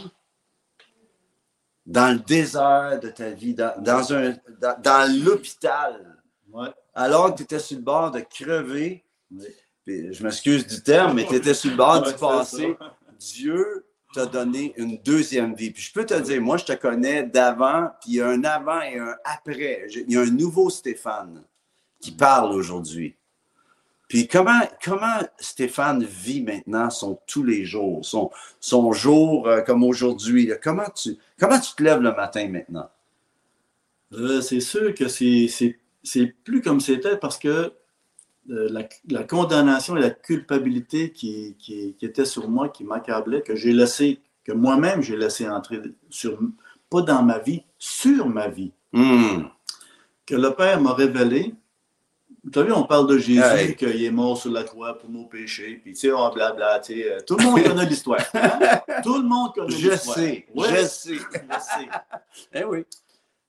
dans 1.85 2.13
le 2.13 2.19
désert 2.19 2.99
de 3.01 3.09
ta 3.09 3.29
vie, 3.31 3.53
dans, 3.53 3.73
dans 3.81 4.13
un, 4.13 4.35
dans, 4.59 4.79
dans 4.81 5.23
l'hôpital, 5.23 6.17
Ouais. 6.51 6.69
alors 6.93 7.31
que 7.31 7.37
tu 7.37 7.43
étais 7.43 7.59
sur 7.59 7.77
le 7.77 7.83
bord 7.83 8.11
de 8.11 8.19
crever. 8.19 9.03
Oui. 9.31 9.45
Puis, 9.85 10.13
je 10.13 10.23
m'excuse 10.23 10.65
du 10.67 10.81
terme, 10.83 11.15
mais 11.15 11.25
tu 11.25 11.35
étais 11.35 11.53
sur 11.53 11.71
le 11.71 11.77
bord 11.77 12.01
Ouais, 12.03 12.11
du 12.11 12.17
passé. 12.19 12.75
ça. 12.79 12.95
Dieu 13.19 13.85
t'a 14.13 14.25
donné 14.25 14.73
une 14.77 14.97
deuxième 15.01 15.55
vie. 15.55 15.71
Puis 15.71 15.83
je 15.83 15.93
peux 15.93 16.05
te 16.05 16.13
dire, 16.19 16.41
moi, 16.41 16.57
je 16.57 16.65
te 16.65 16.73
connais 16.73 17.23
d'avant, 17.23 17.89
puis 18.01 18.11
il 18.11 18.15
y 18.15 18.21
a 18.21 18.27
un 18.27 18.43
avant 18.43 18.81
et 18.81 18.97
un 18.99 19.15
après. 19.23 19.87
Il 20.07 20.11
y 20.11 20.17
a 20.17 20.21
un 20.21 20.25
nouveau 20.31 20.69
Stéphane. 20.69 21.43
qui 21.99 22.11
parle 22.11 22.51
aujourd'hui. 22.53 23.15
Puis 24.09 24.27
comment, 24.27 24.59
comment 24.83 25.19
Stéphane 25.39 26.03
vit 26.03 26.43
maintenant 26.43 26.89
son 26.89 27.19
tous 27.27 27.43
les 27.43 27.63
jours, 27.63 28.03
son, 28.03 28.29
son 28.59 28.91
jour 28.91 29.47
euh, 29.47 29.61
comme 29.61 29.83
aujourd'hui? 29.85 30.51
Comment 30.61 30.89
tu, 30.93 31.15
comment 31.39 31.59
tu 31.59 31.73
te 31.75 31.81
lèves 31.81 32.01
le 32.01 32.11
matin 32.13 32.49
maintenant? 32.49 32.89
Euh, 34.13 34.41
c'est 34.41 34.59
sûr 34.59 34.93
que 34.93 35.07
c'est 35.07 36.25
plus 36.43 36.61
comme 36.61 36.81
c'était 36.81 37.15
parce 37.17 37.37
que 37.37 37.71
la, 38.51 39.23
condamnation 39.23 39.95
et 39.97 40.01
la 40.01 40.09
culpabilité 40.09 41.11
qui, 41.11 41.55
qui, 41.57 41.95
était 42.01 42.25
sur 42.25 42.49
moi, 42.49 42.69
qui 42.69 42.83
m'accablait, 42.83 43.41
que 43.41 43.55
j'ai 43.55 43.71
laissé, 43.71 44.19
que 44.43 44.51
moi-même 44.51 45.01
j'ai 45.01 45.15
laissé 45.15 45.47
entrer 45.47 45.81
sur, 46.09 46.37
pas 46.89 47.01
dans 47.01 47.23
ma 47.23 47.39
vie, 47.39 47.63
sur 47.77 48.27
ma 48.27 48.47
vie. 48.47 48.71
Hmm. 48.91 49.43
Que 50.25 50.35
le 50.35 50.53
Père 50.53 50.81
m'a 50.81 50.93
révélé. 50.93 51.53
Tu 52.51 52.57
as 52.57 52.63
vu, 52.63 52.71
on 52.71 52.83
parle 52.83 53.07
de 53.07 53.17
Jésus, 53.19 53.75
qu'il 53.75 54.03
est 54.03 54.11
mort 54.11 54.37
sur 54.37 54.51
la 54.51 54.63
croix 54.63 54.97
pour 54.97 55.09
nos 55.09 55.25
péchés, 55.25 55.79
puis 55.81 55.93
tu 55.93 55.99
sais, 55.99 56.11
on 56.11 56.33
blabla, 56.33 56.79
tu 56.79 56.95
sais, 56.95 57.11
euh, 57.11 57.19
tout 57.25 57.37
le 57.37 57.43
monde 57.43 57.63
connaît 57.63 57.85
l'histoire. 57.85 58.19
Hein? 58.33 58.81
Tout 59.03 59.17
le 59.21 59.27
monde 59.27 59.53
connaît 59.53 59.75
l'histoire. 59.75 60.17
Je 60.17 60.21
sais, 60.23 60.47
je 60.55 60.85
sais. 60.87 61.13
Je 61.13 61.59
sais. 61.59 61.89
eh 62.53 62.63
oui. 62.63 62.83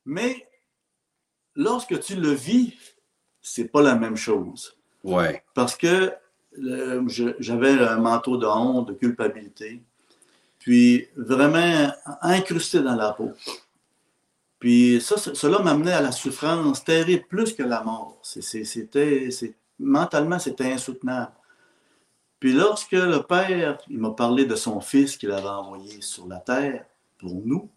Mais 0.05 0.47
lorsque 1.57 1.99
tu 2.01 2.17
le 2.17 2.33
vis, 2.33 2.75
c'est 3.41 3.69
pas 3.69 3.81
la 3.81 3.95
même 3.95 4.17
chose. 4.17 4.77
Ouais. 5.05 5.43
Parce 5.55 5.77
que 5.77 6.13
j'avais 7.39 7.71
un 7.71 7.99
manteau 7.99 8.37
de 8.37 8.47
honte, 8.47 8.89
de 8.89 8.95
culpabilité, 8.95 9.83
puis 10.59 11.09
vraiment 11.17 11.93
incrusté 12.21 12.81
dans 12.81 12.95
la 12.95 13.13
peau. 13.13 13.33
Puis 14.59 15.01
ça, 15.01 15.17
cela 15.19 15.59
m'amenait 15.59 15.93
à 15.93 16.01
la 16.01 16.13
souffrance 16.13 16.85
terrible, 16.85 17.25
plus 17.29 17.53
que 17.53 17.65
la 17.65 17.83
mort. 17.83 18.19
C'était, 18.23 19.29
mentalement, 19.81 20.39
c'était 20.39 20.73
insoutenable. 20.73 21.33
Puis 22.39 22.53
lorsque 22.53 22.93
le 22.93 23.23
Père, 23.23 23.79
il 23.89 23.99
m'a 23.99 24.11
parlé 24.11 24.45
de 24.45 24.55
son 24.55 24.81
Fils 24.81 25.17
qu'il 25.17 25.33
avait 25.33 25.49
envoyé 25.49 26.01
sur 26.01 26.29
la 26.29 26.39
terre 26.39 26.85
pour 27.19 27.35
nous, 27.35 27.69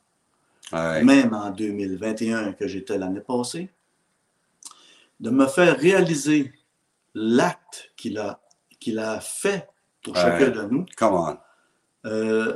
même 0.71 1.33
en 1.33 1.49
2021 1.49 2.53
que 2.53 2.67
j'étais 2.67 2.97
l'année 2.97 3.21
passée, 3.21 3.69
de 5.19 5.29
me 5.29 5.47
faire 5.47 5.77
réaliser 5.79 6.51
l'acte 7.15 7.91
qu'il 7.95 8.19
a, 8.19 8.39
qu'il 8.79 8.99
a 8.99 9.19
fait 9.19 9.67
pour 10.03 10.15
chacun 10.15 10.49
de 10.49 10.61
nous. 10.63 10.85
Comment? 10.95 11.37
Euh, 12.05 12.55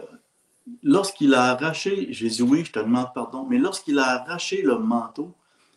lorsqu'il 0.83 1.33
a 1.33 1.45
arraché, 1.45 2.05
dit 2.05 2.41
oui, 2.43 2.63
je 2.65 2.71
te 2.71 2.79
demande 2.79 3.07
pardon, 3.15 3.47
mais 3.49 3.57
lorsqu'il 3.57 3.97
a 3.97 4.21
arraché 4.21 4.61
le 4.61 4.77
manteau, 4.77 5.33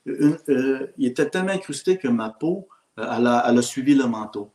euh, 0.07 0.87
il 0.99 1.07
était 1.07 1.31
tellement 1.31 1.53
incrusté 1.53 1.97
que 1.97 2.09
ma 2.09 2.29
peau, 2.31 2.69
euh, 2.99 3.07
elle, 3.17 3.27
a, 3.27 3.63
suivi 3.63 3.95
le 3.95 4.07
manteau. 4.07 4.51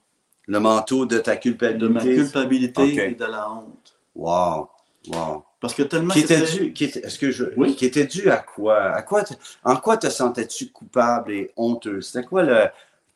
Le 0.45 0.59
manteau 0.59 1.05
de 1.05 1.17
ta 1.19 1.37
culpabilité. 1.37 1.79
De 1.79 1.87
ma 1.87 2.01
culpabilité 2.01 3.11
et 3.11 3.15
de 3.15 3.25
la 3.25 3.49
honte. 3.51 3.97
Wow. 4.13 4.69
Wow. 5.07 5.43
Parce 5.59 5.73
que 5.73 5.83
tellement. 5.83 6.13
Qui 6.13 6.19
était 6.19 6.41
dû, 6.41 6.73
qui 6.73 6.83
était, 6.83 6.99
est-ce 6.99 7.17
que 7.17 7.31
je, 7.31 7.45
oui? 7.55 7.75
qui 7.75 7.85
était 7.85 8.05
dû 8.05 8.29
à 8.29 8.37
quoi? 8.37 8.77
À 8.77 9.01
quoi 9.01 9.23
en 9.63 9.77
quoi 9.77 9.97
te 9.97 10.09
sentais-tu 10.09 10.67
coupable 10.67 11.31
et 11.31 11.51
honteux? 11.55 12.01
C'était 12.01 12.25
quoi 12.25 12.43
le, 12.43 12.67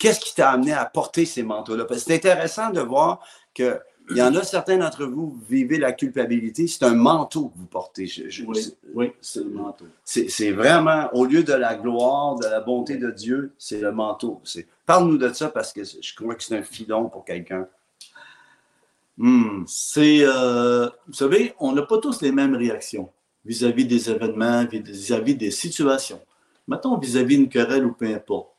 Qu'est-ce 0.02 0.20
qui 0.20 0.34
t'a 0.34 0.50
amené 0.50 0.74
à 0.74 0.86
porter 0.86 1.26
ces 1.26 1.44
manteaux-là? 1.44 1.86
Parce 1.86 2.00
que 2.00 2.08
c'est 2.08 2.16
intéressant 2.16 2.72
de 2.72 2.82
voir 2.82 3.20
qu'il 3.54 3.80
y 4.10 4.22
en 4.24 4.34
a 4.34 4.42
certains 4.42 4.80
d'entre 4.80 5.06
vous, 5.06 5.40
vivez 5.48 5.78
la 5.78 5.92
culpabilité, 5.92 6.66
c'est 6.66 6.84
un 6.86 6.96
manteau 6.96 7.50
que 7.50 7.60
vous 7.60 7.68
portez. 7.68 8.12
oui, 8.96 9.12
c'est 9.22 9.44
le 9.44 9.52
manteau. 9.52 9.86
C'est 10.04 10.52
vraiment, 10.54 11.08
au 11.14 11.26
lieu 11.26 11.44
de 11.44 11.54
la 11.54 11.76
gloire, 11.76 12.36
de 12.40 12.48
la 12.48 12.62
bonté 12.62 12.98
de 12.98 13.12
Dieu, 13.12 13.54
c'est 13.60 13.80
le 13.80 13.92
manteau. 13.92 14.42
Parle-nous 14.88 15.20
de 15.20 15.32
ça 15.34 15.50
parce 15.50 15.72
que 15.72 15.84
je 15.84 16.16
crois 16.16 16.34
que 16.34 16.42
c'est 16.42 16.58
un 16.58 16.64
filon 16.64 17.08
pour 17.08 17.24
quelqu'un. 17.24 17.68
Hmm, 19.20 19.66
c'est, 19.68 20.22
euh, 20.24 20.90
vous 21.06 21.14
savez, 21.14 21.54
on 21.60 21.74
n'a 21.74 21.84
pas 21.84 22.00
tous 22.00 22.22
les 22.24 22.32
mêmes 22.32 22.56
réactions 22.56 23.12
vis-à-vis 23.46 23.86
des 23.86 24.10
événements, 24.10 24.66
vis-à-vis 24.66 25.36
des 25.36 25.52
situations. 25.52 26.22
Mettons 26.68 26.98
vis-à-vis 26.98 27.38
d'une 27.38 27.50
querelle 27.50 27.86
ou 27.86 27.94
peu 27.94 28.08
importe. 28.08 28.51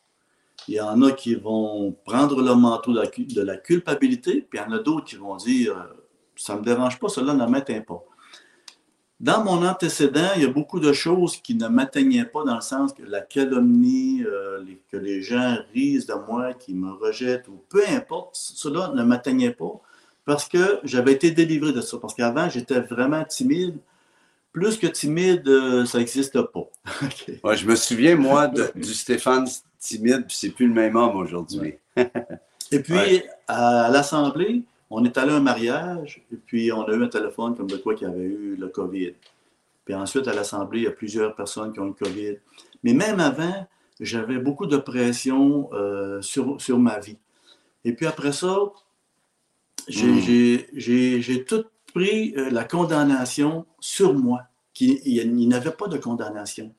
Il 0.69 0.75
y 0.75 0.81
en 0.81 1.03
a 1.03 1.13
qui 1.13 1.35
vont 1.35 1.97
prendre 2.05 2.41
le 2.41 2.55
manteau 2.55 2.93
de 2.93 3.43
la, 3.43 3.57
culpabilité, 3.57 4.47
puis 4.49 4.61
il 4.61 4.63
y 4.63 4.65
en 4.65 4.73
a 4.73 4.79
d'autres 4.79 5.07
qui 5.07 5.17
vont 5.17 5.37
dire 5.37 5.77
euh, 5.77 5.95
Ça 6.37 6.55
ne 6.55 6.61
me 6.61 6.65
dérange 6.65 6.99
pas, 6.99 7.09
cela 7.09 7.35
ne 7.35 7.47
m'atteint 7.47 7.81
pas. 7.81 8.03
Dans 9.19 9.45
mon 9.45 9.65
antécédent, 9.65 10.31
il 10.37 10.43
y 10.43 10.45
a 10.45 10.49
beaucoup 10.49 10.81
de 10.81 10.93
choses 10.93 11.37
qui 11.37 11.55
ne 11.55 11.69
m'atteignaient 11.69 12.25
pas 12.25 12.45
dans 12.45 12.57
le 12.57 12.61
sens 12.61 12.93
que 12.93 13.03
la 13.05 13.21
calomnie, 13.21 14.25
euh, 14.25 14.65
que 14.91 14.97
les 14.97 15.23
gens 15.23 15.59
risent 15.73 16.07
de 16.07 16.15
moi, 16.15 16.55
qui 16.55 16.75
me 16.75 16.93
rejettent, 16.93 17.49
ou 17.49 17.63
peu 17.69 17.83
importe, 17.89 18.31
cela 18.35 18.93
ne 18.95 19.03
m'atteignait 19.03 19.53
pas 19.53 19.81
parce 20.25 20.49
que 20.49 20.81
j'avais 20.85 21.13
été 21.13 21.31
délivré 21.31 21.73
de 21.73 21.81
ça. 21.81 21.99
Parce 21.99 22.15
qu'avant, 22.15 22.49
j'étais 22.49 22.81
vraiment 22.81 23.25
timide. 23.25 23.79
Plus 24.53 24.77
que 24.77 24.87
timide, 24.87 25.49
euh, 25.49 25.87
ça 25.87 25.99
n'existe 25.99 26.41
pas. 26.41 26.69
je 27.55 27.67
me 27.67 27.75
souviens, 27.75 28.17
moi, 28.17 28.49
du 28.75 28.95
Stéphane 28.95 29.47
timide, 29.79 30.27
puis 30.27 30.37
c'est 30.37 30.51
plus 30.51 30.69
le 30.69 30.75
même 30.75 30.95
homme 30.97 31.17
aujourd'hui. 31.17 31.75
et 32.71 32.81
puis, 32.81 33.23
à 33.49 33.89
l'Assemblée, 33.91 34.63
on 34.91 35.05
est 35.05 35.17
allé 35.17 35.33
à 35.33 35.37
un 35.37 35.41
mariage, 35.41 36.23
et 36.31 36.37
puis 36.37 36.71
on 36.71 36.85
a 36.85 36.93
eu 36.93 37.03
un 37.03 37.09
téléphone 37.09 37.57
comme 37.57 37.67
de 37.67 37.79
quoi 37.79 37.95
qu'il 37.95 38.09
y 38.09 38.11
avait 38.11 38.21
eu 38.21 38.57
le 38.57 38.69
COVID. 38.69 39.15
Puis 39.85 39.95
ensuite, 39.95 40.29
à 40.29 40.35
l'Assemblée, 40.35 40.81
il 40.81 40.85
y 40.85 40.89
a 40.89 40.93
plusieurs 40.93 41.35
personnes 41.35 41.73
qui 41.73 41.81
ont 41.81 41.87
eu 41.87 41.95
le 41.99 42.07
COVID. 42.07 42.37
Mais 42.85 42.93
même 42.93 43.21
avant, 43.21 43.67
j'avais 44.01 44.39
beaucoup 44.39 44.67
de 44.67 44.77
pression 44.77 45.71
euh, 45.73 46.21
sur, 46.21 46.61
sur 46.61 46.79
ma 46.79 46.99
vie. 46.99 47.17
Et 47.85 47.95
puis 47.95 48.07
après 48.07 48.33
ça, 48.33 48.59
j'ai 49.89 50.67
hmm. 50.73 51.45
tout 51.47 51.65
pris 51.93 52.35
euh, 52.37 52.51
la 52.51 52.65
condamnation 52.65 53.67
sur 53.81 54.15
moi. 54.15 54.43
Qui, 54.75 55.01
il 55.05 55.35
n'y 55.35 55.55
avait 55.55 55.71
pas 55.71 55.87
de 55.87 55.99
condamnation. 55.99 56.73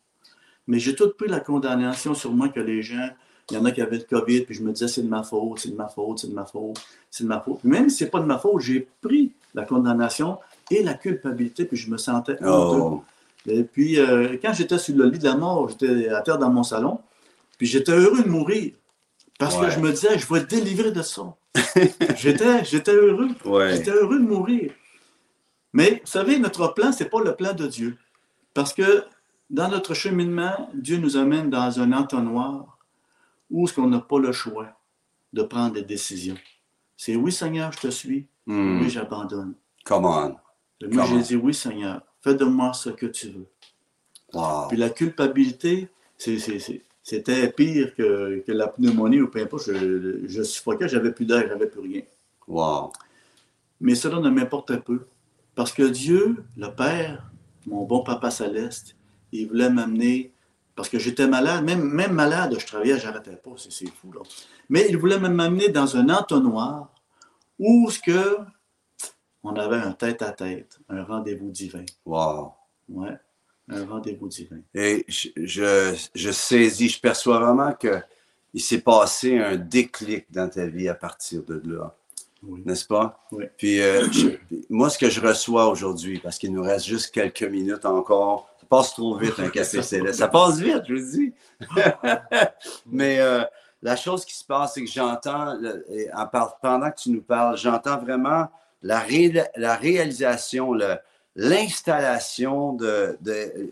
Mais 0.67 0.79
j'ai 0.79 0.95
tout 0.95 1.11
pris 1.17 1.27
la 1.27 1.39
condamnation 1.39 2.13
sur 2.15 2.31
moi 2.31 2.49
que 2.49 2.59
les 2.59 2.81
gens, 2.81 3.09
il 3.51 3.55
y 3.55 3.59
en 3.59 3.65
a 3.65 3.71
qui 3.71 3.81
avaient 3.81 3.97
le 3.97 4.03
COVID, 4.03 4.41
puis 4.41 4.55
je 4.55 4.63
me 4.63 4.71
disais, 4.71 4.87
c'est 4.87 5.03
de 5.03 5.07
ma 5.07 5.23
faute, 5.23 5.59
c'est 5.59 5.69
de 5.69 5.75
ma 5.75 5.87
faute, 5.87 6.19
c'est 6.19 6.29
de 6.29 6.33
ma 6.33 6.45
faute, 6.45 6.79
c'est 7.11 7.23
de 7.23 7.29
ma 7.29 7.39
faute. 7.39 7.63
Même 7.63 7.89
si 7.89 7.97
ce 7.97 8.03
n'est 8.05 8.09
pas 8.09 8.19
de 8.19 8.25
ma 8.25 8.39
faute, 8.39 8.61
j'ai 8.61 8.87
pris 9.01 9.33
la 9.53 9.63
condamnation 9.63 10.39
et 10.71 10.81
la 10.81 10.93
culpabilité, 10.95 11.65
puis 11.65 11.77
je 11.77 11.91
me 11.91 11.97
sentais 11.97 12.37
oh. 12.43 13.03
Et 13.45 13.63
puis, 13.63 13.99
euh, 13.99 14.37
quand 14.41 14.53
j'étais 14.53 14.77
sur 14.77 14.95
le 14.95 15.09
lit 15.09 15.19
de 15.19 15.25
la 15.25 15.35
mort, 15.35 15.69
j'étais 15.69 16.07
à 16.09 16.21
terre 16.21 16.37
dans 16.37 16.49
mon 16.49 16.63
salon, 16.63 16.99
puis 17.57 17.67
j'étais 17.67 17.91
heureux 17.91 18.23
de 18.23 18.29
mourir. 18.29 18.71
Parce 19.37 19.57
que 19.57 19.69
je 19.69 19.79
me 19.79 19.91
disais, 19.91 20.17
je 20.17 20.31
vais 20.31 20.39
être 20.39 20.49
délivré 20.49 20.91
de 20.91 21.01
ça. 21.01 21.35
j'étais, 22.15 22.63
j'étais 22.63 22.93
heureux. 22.93 23.29
J'étais 23.71 23.91
heureux 23.91 24.19
de 24.19 24.25
mourir. 24.25 24.71
Mais, 25.73 26.01
vous 26.05 26.11
savez, 26.11 26.39
notre 26.39 26.73
plan, 26.73 26.91
ce 26.91 27.03
n'est 27.03 27.09
pas 27.09 27.21
le 27.21 27.35
plan 27.35 27.53
de 27.53 27.67
Dieu. 27.67 27.97
Parce 28.53 28.73
que 28.73 29.03
dans 29.49 29.67
notre 29.67 29.93
cheminement, 29.93 30.69
Dieu 30.73 30.97
nous 30.97 31.17
amène 31.17 31.49
dans 31.49 31.79
un 31.79 31.91
entonnoir 31.91 32.77
où 33.49 33.67
ce 33.67 33.73
qu'on 33.73 33.87
n'a 33.87 33.99
pas 33.99 34.19
le 34.19 34.31
choix 34.31 34.67
de 35.33 35.43
prendre 35.43 35.73
des 35.73 35.83
décisions. 35.83 36.37
C'est 36.95 37.15
oui, 37.15 37.31
Seigneur, 37.31 37.71
je 37.71 37.79
te 37.79 37.87
suis. 37.89 38.27
Hmm. 38.45 38.81
Oui, 38.81 38.89
j'abandonne. 38.89 39.55
Come 39.83 40.05
on. 40.05 40.35
moi, 40.91 41.05
j'ai 41.05 41.21
dit 41.21 41.35
oui, 41.35 41.53
Seigneur, 41.53 42.01
fais 42.21 42.35
de 42.35 42.45
moi 42.45 42.73
ce 42.73 42.89
que 42.89 43.07
tu 43.07 43.29
veux. 43.29 43.47
Puis 44.69 44.77
la 44.77 44.89
culpabilité, 44.89 45.89
c'était 46.17 47.51
pire 47.51 47.93
que, 47.95 48.43
la 48.47 48.67
pneumonie 48.67 49.21
ou 49.21 49.27
peu 49.27 49.41
importe. 49.41 49.65
Je, 49.67 50.25
je 50.25 50.43
suffoquais, 50.43 50.87
j'avais 50.87 51.11
plus 51.11 51.25
d'air, 51.25 51.45
j'avais 51.47 51.67
plus 51.67 51.81
rien. 51.81 52.01
Wow. 52.47 52.91
Mais 53.81 53.95
cela 53.95 54.19
ne 54.19 54.29
m'importe 54.29 54.75
peu. 54.77 55.05
Parce 55.55 55.71
que 55.71 55.83
Dieu, 55.83 56.43
le 56.57 56.69
Père, 56.69 57.31
mon 57.65 57.83
bon 57.83 58.03
Papa 58.03 58.31
Céleste, 58.31 58.95
il 59.31 59.47
voulait 59.47 59.69
m'amener, 59.69 60.31
parce 60.75 60.89
que 60.89 60.99
j'étais 60.99 61.27
malade, 61.27 61.63
même, 61.63 61.83
même 61.83 62.13
malade, 62.13 62.55
je 62.59 62.65
travaillais, 62.65 62.99
j'arrêtais 62.99 63.35
pas, 63.35 63.51
c'est 63.57 63.87
fou, 63.89 64.11
là. 64.11 64.21
Mais 64.69 64.87
il 64.89 64.97
voulait 64.97 65.19
m'amener 65.19 65.69
dans 65.69 65.97
un 65.97 66.09
entonnoir 66.09 66.89
où 67.59 67.89
ce 67.89 67.99
que 67.99 68.37
on 69.43 69.55
avait 69.55 69.77
un 69.77 69.91
tête-à-tête, 69.91 70.79
un 70.89 71.03
rendez-vous 71.03 71.51
divin. 71.51 71.83
Wow. 72.05 72.53
Ouais, 72.89 73.17
un 73.69 73.85
rendez-vous 73.85 74.27
divin. 74.27 74.59
Et 74.73 75.05
je, 75.07 75.29
je, 76.15 76.31
saisis, 76.31 76.89
je 76.89 76.99
perçois 76.99 77.39
vraiment 77.39 77.73
qu'il 77.73 78.61
s'est 78.61 78.81
passé 78.81 79.37
un 79.37 79.57
déclic 79.57 80.31
dans 80.31 80.49
ta 80.49 80.65
vie 80.65 80.87
à 80.87 80.95
partir 80.95 81.43
de 81.43 81.61
là. 81.65 81.93
N'est-ce 82.65 82.85
pas? 82.85 83.25
Oui. 83.31 83.45
Puis 83.57 83.81
euh, 83.81 84.07
moi, 84.69 84.89
ce 84.89 84.97
que 84.97 85.09
je 85.09 85.21
reçois 85.21 85.67
aujourd'hui, 85.67 86.19
parce 86.19 86.37
qu'il 86.37 86.53
nous 86.53 86.63
reste 86.63 86.85
juste 86.85 87.13
quelques 87.13 87.43
minutes 87.43 87.85
encore, 87.85 88.53
passe 88.69 88.93
trop 88.93 89.17
vite 89.17 89.39
un 89.39 89.49
café 89.49 89.81
céleste. 89.83 90.19
Ça 90.19 90.27
passe 90.27 90.59
vite, 90.59 90.83
je 90.87 90.93
vous 90.93 91.17
dis. 91.17 91.33
Mais 92.85 93.19
euh, 93.19 93.43
la 93.81 93.95
chose 93.95 94.25
qui 94.25 94.33
se 94.33 94.43
passe, 94.43 94.73
c'est 94.73 94.83
que 94.83 94.89
j'entends, 94.89 95.57
pendant 96.61 96.89
que 96.91 96.99
tu 96.99 97.11
nous 97.11 97.21
parles, 97.21 97.57
j'entends 97.57 97.97
vraiment 97.97 98.47
la, 98.81 99.03
la 99.55 99.75
réalisation, 99.75 100.73
le, 100.73 100.97
l'installation 101.35 102.73
de, 102.73 103.17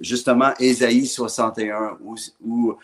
justement 0.01 0.53
Ésaïe 0.59 1.05
61, 1.05 1.97
où, 2.01 2.75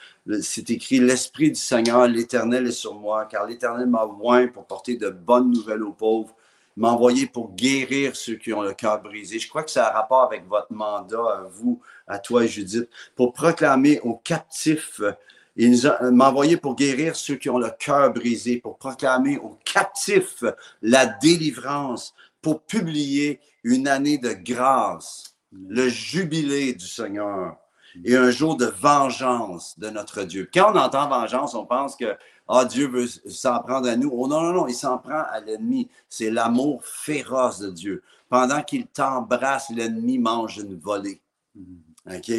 c'est 0.42 0.70
écrit 0.70 1.00
L'Esprit 1.00 1.50
du 1.52 1.60
Seigneur, 1.60 2.08
l'Éternel 2.08 2.68
est 2.68 2.72
sur 2.72 2.94
moi, 2.94 3.26
car 3.26 3.48
l'Éternel 3.48 3.88
m'a 3.88 4.06
oint 4.22 4.48
pour 4.48 4.66
porter 4.66 4.96
de 4.96 5.10
bonnes 5.10 5.52
nouvelles 5.52 5.84
aux 5.84 5.94
pauvres, 5.94 6.36
m'a 6.76 6.92
envoyé 6.92 7.26
pour 7.26 7.56
guérir 7.56 8.16
ceux 8.16 8.36
qui 8.36 8.54
ont 8.54 8.62
le 8.62 8.74
cœur 8.74 9.02
brisé. 9.02 9.40
Je 9.40 9.50
crois 9.50 9.63
que 9.63 9.72
ça 9.72 9.88
a 9.88 9.94
rapport 9.94 10.22
avec 10.22 10.48
votre 10.48 10.72
mandat, 10.72 11.18
à 11.18 11.48
vous, 11.52 11.82
à 12.08 12.20
toi, 12.20 12.46
Judith, 12.46 12.88
pour 13.16 13.34
proclamer 13.34 14.00
aux 14.02 14.16
captifs. 14.16 15.02
Il 15.56 15.76
m'a 16.12 16.30
envoyé 16.30 16.56
pour 16.56 16.76
guérir 16.76 17.16
ceux 17.16 17.36
qui 17.36 17.50
ont 17.50 17.58
le 17.58 17.72
cœur 17.72 18.13
brisé, 18.13 18.58
pour 18.58 18.78
proclamer 18.78 19.40
aux 19.40 19.58
captifs 19.66 20.44
la 20.84 21.08
délivrance, 21.08 22.13
pour 22.47 22.62
publier 22.62 23.41
une 23.65 23.89
année 23.89 24.17
de 24.17 24.31
grâce, 24.31 25.36
le 25.51 25.89
jubilé 25.89 26.71
du 26.71 26.88
Seigneur 26.88 27.57
et 28.05 28.15
un 28.15 28.31
jour 28.31 28.55
de 28.55 28.67
vengeance 28.67 29.77
de 29.77 29.89
notre 29.89 30.23
Dieu. 30.23 30.49
Quand 30.53 30.71
on 30.73 30.77
entend 30.77 31.10
vengeance, 31.10 31.55
on 31.55 31.65
pense 31.65 31.97
que 31.97 32.15
ah, 32.47 32.63
Dieu 32.63 32.88
veut 32.88 33.05
s'en 33.05 33.60
prendre 33.60 33.89
à 33.89 33.97
nous. 33.97 34.10
Oh 34.13 34.29
non, 34.29 34.41
non, 34.43 34.53
non, 34.53 34.67
il 34.67 34.75
s'en 34.75 34.97
prend 34.97 35.23
à 35.29 35.41
l'ennemi. 35.41 35.89
C'est 36.07 36.31
l'amour 36.31 36.86
féroce 36.86 37.60
de 37.60 37.69
Dieu. 37.69 38.01
Pendant 38.29 38.62
qu'il 38.62 38.88
t'embrasse, 38.88 39.69
l'ennemi 39.69 40.17
mange 40.17 40.60
une 40.60 40.79
volée. 40.79 41.19
OK? 42.10 42.31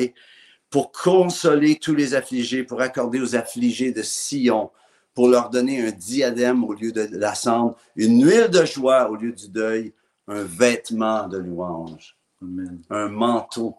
Pour 0.70 0.90
consoler 0.90 1.78
tous 1.78 1.94
les 1.94 2.14
affligés, 2.14 2.64
pour 2.64 2.80
accorder 2.80 3.20
aux 3.20 3.36
affligés 3.36 3.92
de 3.92 4.00
Sion, 4.00 4.70
pour 5.12 5.28
leur 5.28 5.50
donner 5.50 5.86
un 5.86 5.90
diadème 5.90 6.64
au 6.64 6.72
lieu 6.72 6.92
de 6.92 7.08
la 7.12 7.34
cendre, 7.34 7.76
une 7.94 8.24
huile 8.24 8.48
de 8.48 8.64
joie 8.64 9.10
au 9.10 9.16
lieu 9.16 9.32
du 9.32 9.48
deuil, 9.48 9.92
un 10.28 10.42
vêtement 10.42 11.26
de 11.26 11.38
louange, 11.38 12.16
un 12.90 13.08
manteau. 13.08 13.76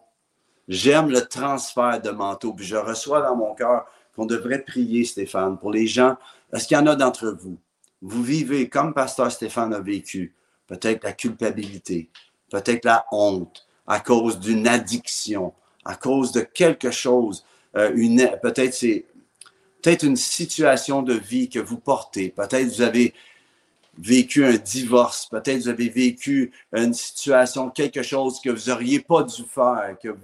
J'aime 0.68 1.10
le 1.10 1.22
transfert 1.22 2.00
de 2.02 2.10
manteau, 2.10 2.52
puis 2.52 2.66
je 2.66 2.76
reçois 2.76 3.22
dans 3.22 3.36
mon 3.36 3.54
cœur 3.54 3.86
qu'on 4.14 4.26
devrait 4.26 4.62
prier, 4.62 5.04
Stéphane, 5.04 5.58
pour 5.58 5.70
les 5.70 5.86
gens. 5.86 6.16
Est-ce 6.52 6.66
qu'il 6.66 6.76
y 6.76 6.80
en 6.80 6.86
a 6.86 6.96
d'entre 6.96 7.30
vous? 7.30 7.56
Vous 8.02 8.22
vivez 8.22 8.68
comme 8.68 8.92
Pasteur 8.92 9.30
Stéphane 9.30 9.72
a 9.72 9.80
vécu, 9.80 10.34
peut-être 10.66 11.04
la 11.04 11.12
culpabilité, 11.12 12.10
peut-être 12.50 12.84
la 12.84 13.06
honte, 13.12 13.66
à 13.86 14.00
cause 14.00 14.38
d'une 14.38 14.66
addiction, 14.66 15.52
à 15.84 15.94
cause 15.94 16.32
de 16.32 16.40
quelque 16.40 16.90
chose, 16.90 17.44
euh, 17.76 17.90
peut-être 18.42 18.74
c'est 18.74 19.06
peut-être 19.82 20.02
une 20.02 20.16
situation 20.16 21.02
de 21.02 21.14
vie 21.14 21.48
que 21.48 21.58
vous 21.58 21.78
portez, 21.78 22.30
peut-être 22.30 22.68
vous 22.68 22.82
avez 22.82 23.14
vécu 24.00 24.44
un 24.44 24.56
divorce, 24.56 25.26
peut-être 25.26 25.62
vous 25.62 25.68
avez 25.68 25.88
vécu 25.88 26.52
une 26.72 26.94
situation, 26.94 27.70
quelque 27.70 28.02
chose 28.02 28.40
que 28.40 28.50
vous 28.50 28.70
n'auriez 28.70 29.00
pas 29.00 29.22
dû 29.22 29.42
faire, 29.42 29.96
que 30.02 30.16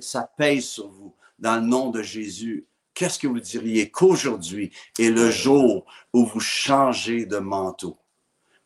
ça 0.00 0.30
pèse 0.36 0.64
sur 0.64 0.88
vous. 0.88 1.14
Dans 1.38 1.56
le 1.56 1.66
nom 1.66 1.90
de 1.90 2.00
Jésus, 2.02 2.66
qu'est-ce 2.94 3.18
que 3.18 3.26
vous 3.26 3.40
diriez 3.40 3.90
qu'aujourd'hui 3.90 4.70
est 4.98 5.10
le 5.10 5.30
jour 5.30 5.84
où 6.12 6.24
vous 6.24 6.40
changez 6.40 7.26
de 7.26 7.38
manteau? 7.38 7.98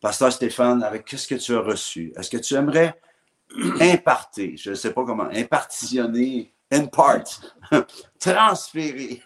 Pasteur 0.01 0.33
Stéphane, 0.33 0.83
avec 0.83 1.07
qu'est-ce 1.07 1.27
que 1.27 1.35
tu 1.35 1.55
as 1.55 1.61
reçu? 1.61 2.13
Est-ce 2.17 2.31
que 2.31 2.37
tu 2.37 2.55
aimerais 2.55 3.01
imparter, 3.81 4.57
je 4.57 4.71
ne 4.71 4.75
sais 4.75 4.93
pas 4.93 5.05
comment, 5.05 5.29
impartitionner, 5.33 6.53
impart, 6.71 7.55
transférer 8.19 9.23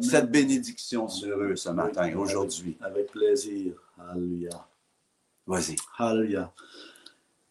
cette 0.00 0.30
bénédiction 0.30 1.08
sur 1.08 1.38
eux 1.38 1.56
ce 1.56 1.70
matin, 1.70 2.14
aujourd'hui? 2.16 2.76
Avec 2.80 3.10
plaisir. 3.10 3.74
Alléluia. 3.98 4.66
Vas-y. 5.46 5.76
Alléluia. 5.98 6.52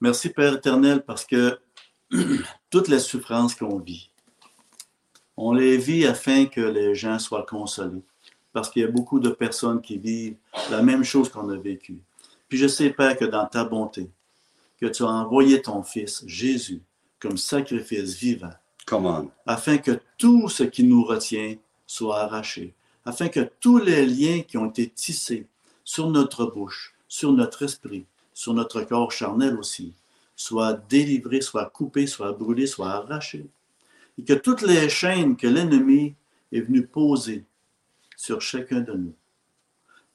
Merci 0.02 0.30
Père 0.30 0.56
éternel 0.56 1.04
parce 1.04 1.26
que 1.26 1.60
toutes 2.70 2.88
les 2.88 3.00
souffrances 3.00 3.56
qu'on 3.56 3.80
vit, 3.80 4.12
on 5.38 5.54
les 5.54 5.78
vit 5.78 6.06
afin 6.06 6.46
que 6.46 6.62
les 6.62 6.96
gens 6.96 7.20
soient 7.20 7.46
consolés. 7.46 8.04
Parce 8.54 8.70
qu'il 8.70 8.84
y 8.84 8.86
a 8.86 8.90
beaucoup 8.90 9.20
de 9.20 9.30
personnes 9.30 9.82
qui 9.82 9.98
vivent 9.98 10.38
la 10.72 10.82
même 10.82 11.04
chose 11.04 11.30
qu'on 11.30 11.50
a 11.50 11.58
vécu. 11.58 12.00
Puis 12.48 12.58
je 12.58 12.68
sais, 12.68 12.90
Père, 12.90 13.18
que 13.18 13.26
dans 13.26 13.46
ta 13.46 13.66
bonté, 13.66 14.10
que 14.80 14.86
tu 14.86 15.04
as 15.04 15.08
envoyé 15.08 15.62
ton 15.62 15.84
Fils, 15.84 16.24
Jésus, 16.26 16.82
comme 17.20 17.38
sacrifice 17.38 18.16
vivant. 18.16 18.54
Afin 19.46 19.78
que 19.78 20.00
tout 20.18 20.48
ce 20.48 20.64
qui 20.64 20.84
nous 20.84 21.04
retient 21.04 21.56
soit 21.88 22.20
arraché. 22.20 22.74
Afin 23.04 23.30
que 23.30 23.50
tous 23.60 23.78
les 23.78 24.06
liens 24.06 24.42
qui 24.42 24.58
ont 24.58 24.70
été 24.70 24.90
tissés 24.90 25.48
sur 25.84 26.10
notre 26.10 26.46
bouche, 26.46 26.94
sur 27.08 27.32
notre 27.32 27.64
esprit, 27.64 28.06
sur 28.34 28.54
notre 28.54 28.82
corps 28.82 29.12
charnel 29.12 29.58
aussi, 29.58 29.94
soient 30.36 30.74
délivrés, 30.74 31.42
soient 31.42 31.70
coupés, 31.70 32.08
soient 32.08 32.34
brûlés, 32.34 32.68
soient 32.68 32.92
arrachés. 32.92 33.48
Et 34.18 34.24
que 34.24 34.34
toutes 34.34 34.62
les 34.62 34.90
chaînes 34.90 35.36
que 35.36 35.48
l'ennemi 35.48 36.16
est 36.52 36.62
venu 36.62 36.86
poser 36.86 37.44
sur 38.18 38.42
chacun 38.42 38.82
de 38.82 38.94
nous, 38.94 39.14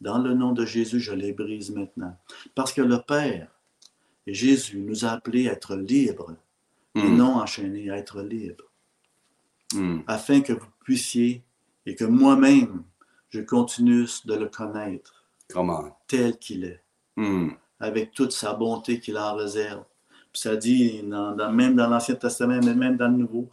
dans 0.01 0.19
le 0.19 0.35
nom 0.35 0.53
de 0.53 0.65
Jésus, 0.65 1.01
je 1.01 1.13
les 1.13 1.33
brise 1.33 1.71
maintenant. 1.71 2.17
Parce 2.55 2.73
que 2.73 2.81
le 2.81 3.01
Père 3.01 3.49
et 4.27 4.35
Jésus 4.35 4.79
nous 4.79 5.05
a 5.05 5.11
appelés 5.11 5.49
à 5.49 5.53
être 5.53 5.77
libres 5.77 6.35
et 6.95 7.03
hmm. 7.03 7.17
non 7.17 7.37
enchaînés, 7.37 7.91
à 7.91 7.97
être 7.97 8.23
libres. 8.23 8.65
Hmm. 9.73 10.01
Afin 10.07 10.41
que 10.41 10.53
vous 10.53 10.67
puissiez 10.85 11.45
et 11.87 11.95
que 11.95 12.05
moi-même, 12.05 12.83
je 13.29 13.41
continue 13.41 14.07
de 14.25 14.35
le 14.35 14.47
connaître 14.47 15.25
Comment? 15.53 15.99
Tel 16.07 16.39
qu'il 16.39 16.65
est. 16.65 16.83
Hmm. 17.17 17.51
Avec 17.79 18.13
toute 18.13 18.33
sa 18.33 18.55
bonté 18.55 19.01
qu'il 19.01 19.19
en 19.19 19.35
réserve. 19.35 19.85
Puis 20.33 20.43
ça 20.43 20.57
dit, 20.57 21.03
même 21.03 21.75
dans 21.75 21.89
l'Ancien 21.89 22.15
Testament, 22.15 22.61
mais 22.65 22.75
même 22.75 22.97
dans 22.97 23.09
le 23.09 23.17
Nouveau, 23.17 23.51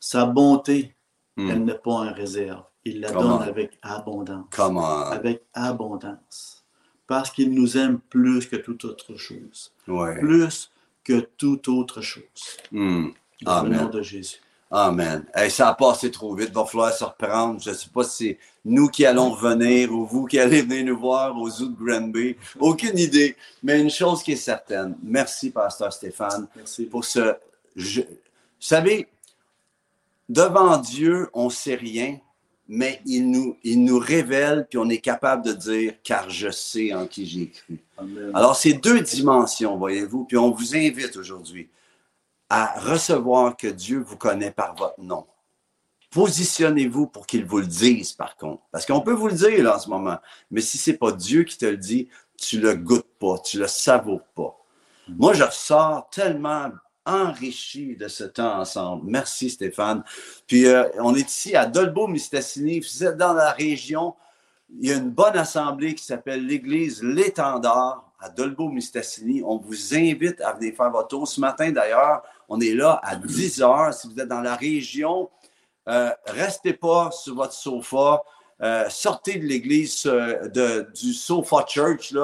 sa 0.00 0.24
bonté, 0.24 0.94
hmm. 1.36 1.50
elle 1.50 1.64
n'est 1.64 1.74
pas 1.74 1.92
en 1.92 2.12
réserve. 2.12 2.64
Il 2.84 3.00
la 3.00 3.10
donne 3.10 3.42
avec 3.42 3.78
abondance. 3.82 4.46
Comment? 4.50 5.06
Avec 5.06 5.42
abondance. 5.52 6.64
Parce 7.06 7.30
qu'il 7.30 7.52
nous 7.52 7.76
aime 7.76 7.98
plus 7.98 8.46
que 8.46 8.56
toute 8.56 8.84
autre 8.84 9.16
chose. 9.16 9.72
Ouais. 9.86 10.18
Plus 10.20 10.70
que 11.06 11.20
toute 11.20 11.68
autre 11.68 12.02
chose. 12.02 12.24
Mm. 12.72 13.10
Dans 13.42 13.62
le 13.62 13.68
nom 13.70 13.88
de 13.88 14.02
Jésus. 14.02 14.40
Amen. 14.68 15.24
ça 15.48 15.68
a 15.68 15.74
passé 15.74 16.10
trop 16.10 16.34
vite. 16.34 16.48
Il 16.48 16.54
va 16.54 16.64
falloir 16.64 16.92
se 16.92 17.04
reprendre. 17.04 17.60
Je 17.60 17.70
ne 17.70 17.74
sais 17.74 17.88
pas 17.88 18.02
si 18.02 18.10
c'est 18.10 18.38
nous 18.64 18.88
qui 18.88 19.06
allons 19.06 19.30
revenir 19.30 19.92
ou 19.92 20.04
vous 20.04 20.26
qui 20.26 20.40
allez 20.40 20.62
venir 20.62 20.86
nous 20.86 20.98
voir 20.98 21.36
aux 21.36 21.48
zoo 21.48 21.68
de 21.68 21.76
Granby. 21.76 22.36
Aucune 22.58 22.98
idée. 22.98 23.36
Mais 23.62 23.80
une 23.80 23.90
chose 23.90 24.24
qui 24.24 24.32
est 24.32 24.36
certaine. 24.36 24.96
Merci, 25.04 25.50
Pasteur 25.50 25.92
Stéphane, 25.92 26.48
Merci. 26.56 26.86
pour 26.86 27.04
ce. 27.04 27.36
Vous 27.76 28.02
savez, 28.58 29.06
devant 30.28 30.78
Dieu, 30.78 31.28
on 31.32 31.44
ne 31.44 31.50
sait 31.50 31.76
rien, 31.76 32.18
mais 32.68 33.00
il 33.06 33.30
nous, 33.30 33.56
il 33.62 33.84
nous 33.84 33.98
révèle, 33.98 34.66
puis 34.68 34.78
on 34.78 34.88
est 34.88 34.98
capable 34.98 35.44
de 35.44 35.52
dire, 35.52 35.94
car 36.02 36.28
je 36.30 36.50
sais 36.50 36.92
en 36.92 37.06
qui 37.06 37.26
j'ai 37.26 37.50
cru. 37.50 37.78
Alors, 38.34 38.56
c'est 38.56 38.74
deux 38.74 39.00
dimensions, 39.00 39.76
voyez-vous, 39.76 40.24
puis 40.24 40.36
on 40.36 40.50
vous 40.50 40.76
invite 40.76 41.16
aujourd'hui 41.16 41.68
à 42.48 42.78
recevoir 42.80 43.56
que 43.56 43.68
Dieu 43.68 43.98
vous 43.98 44.16
connaît 44.16 44.50
par 44.50 44.74
votre 44.74 45.00
nom. 45.00 45.26
Positionnez-vous 46.10 47.08
pour 47.08 47.26
qu'il 47.26 47.44
vous 47.44 47.58
le 47.58 47.66
dise, 47.66 48.12
par 48.12 48.36
contre. 48.36 48.62
Parce 48.70 48.86
qu'on 48.86 49.00
peut 49.00 49.12
vous 49.12 49.28
le 49.28 49.34
dire 49.34 49.62
là, 49.62 49.76
en 49.76 49.78
ce 49.78 49.88
moment, 49.88 50.18
mais 50.50 50.60
si 50.60 50.78
c'est 50.78 50.96
pas 50.96 51.12
Dieu 51.12 51.44
qui 51.44 51.58
te 51.58 51.66
le 51.66 51.76
dit, 51.76 52.08
tu 52.38 52.60
le 52.60 52.74
goûtes 52.74 53.18
pas, 53.18 53.38
tu 53.38 53.58
le 53.58 53.66
savoures 53.66 54.26
pas. 54.34 54.56
Moi, 55.08 55.34
je 55.34 55.44
ressors 55.44 56.08
tellement 56.10 56.70
enrichi 57.06 57.96
de 57.96 58.08
ce 58.08 58.24
temps 58.24 58.60
ensemble. 58.60 59.04
Merci 59.06 59.50
Stéphane. 59.50 60.02
Puis 60.46 60.66
euh, 60.66 60.84
on 60.98 61.14
est 61.14 61.28
ici 61.28 61.56
à 61.56 61.66
Dolbeau-Mistassini. 61.66 62.80
Vous 62.80 63.04
êtes 63.04 63.16
dans 63.16 63.32
la 63.32 63.52
région. 63.52 64.14
Il 64.80 64.88
y 64.88 64.92
a 64.92 64.96
une 64.96 65.10
bonne 65.10 65.36
assemblée 65.36 65.94
qui 65.94 66.04
s'appelle 66.04 66.44
l'Église 66.44 67.02
L'Étendard 67.02 68.10
à 68.18 68.28
Dolbeau-Mistassini. 68.28 69.42
On 69.44 69.58
vous 69.58 69.94
invite 69.94 70.40
à 70.40 70.52
venir 70.52 70.74
faire 70.74 70.90
votre 70.90 71.08
tour. 71.08 71.28
Ce 71.28 71.40
matin, 71.40 71.70
d'ailleurs, 71.70 72.22
on 72.48 72.60
est 72.60 72.74
là 72.74 73.00
à 73.02 73.16
10 73.16 73.62
heures. 73.62 73.94
Si 73.94 74.08
vous 74.08 74.20
êtes 74.20 74.28
dans 74.28 74.40
la 74.40 74.56
région, 74.56 75.30
euh, 75.88 76.10
restez 76.26 76.72
pas 76.72 77.10
sur 77.12 77.36
votre 77.36 77.52
sofa. 77.52 78.22
Euh, 78.62 78.88
sortez 78.88 79.38
de 79.38 79.46
l'église 79.46 80.10
du 80.94 81.12
Sofa 81.12 81.64
Church. 81.68 82.14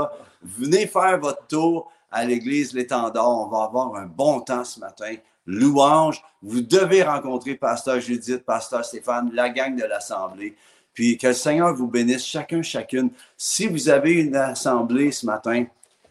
Venez 0.43 0.87
faire 0.87 1.19
votre 1.21 1.47
tour 1.47 1.93
à 2.13 2.25
l'église 2.25 2.75
L'Étendard. 2.75 3.29
On 3.29 3.49
va 3.49 3.65
avoir 3.65 3.97
un 3.97 4.07
bon 4.07 4.41
temps 4.41 4.65
ce 4.65 4.79
matin. 4.79 5.15
Louange. 5.47 6.23
Vous 6.43 6.61
devez 6.61 7.03
rencontrer 7.03 7.57
Pasteur 7.57 8.01
Judith, 8.01 8.45
Pasteur 8.45 8.85
Stéphane, 8.85 9.31
la 9.33 9.49
gang 9.49 9.75
de 9.75 9.85
l'Assemblée. 9.85 10.57
Puis 10.95 11.17
que 11.17 11.29
le 11.29 11.33
Seigneur 11.33 11.75
vous 11.75 11.89
bénisse 11.89 12.25
chacun, 12.25 12.63
chacune. 12.63 13.11
Si 13.37 13.67
vous 13.67 13.89
avez 13.89 14.13
une 14.13 14.37
assemblée 14.37 15.11
ce 15.11 15.27
matin, 15.27 15.65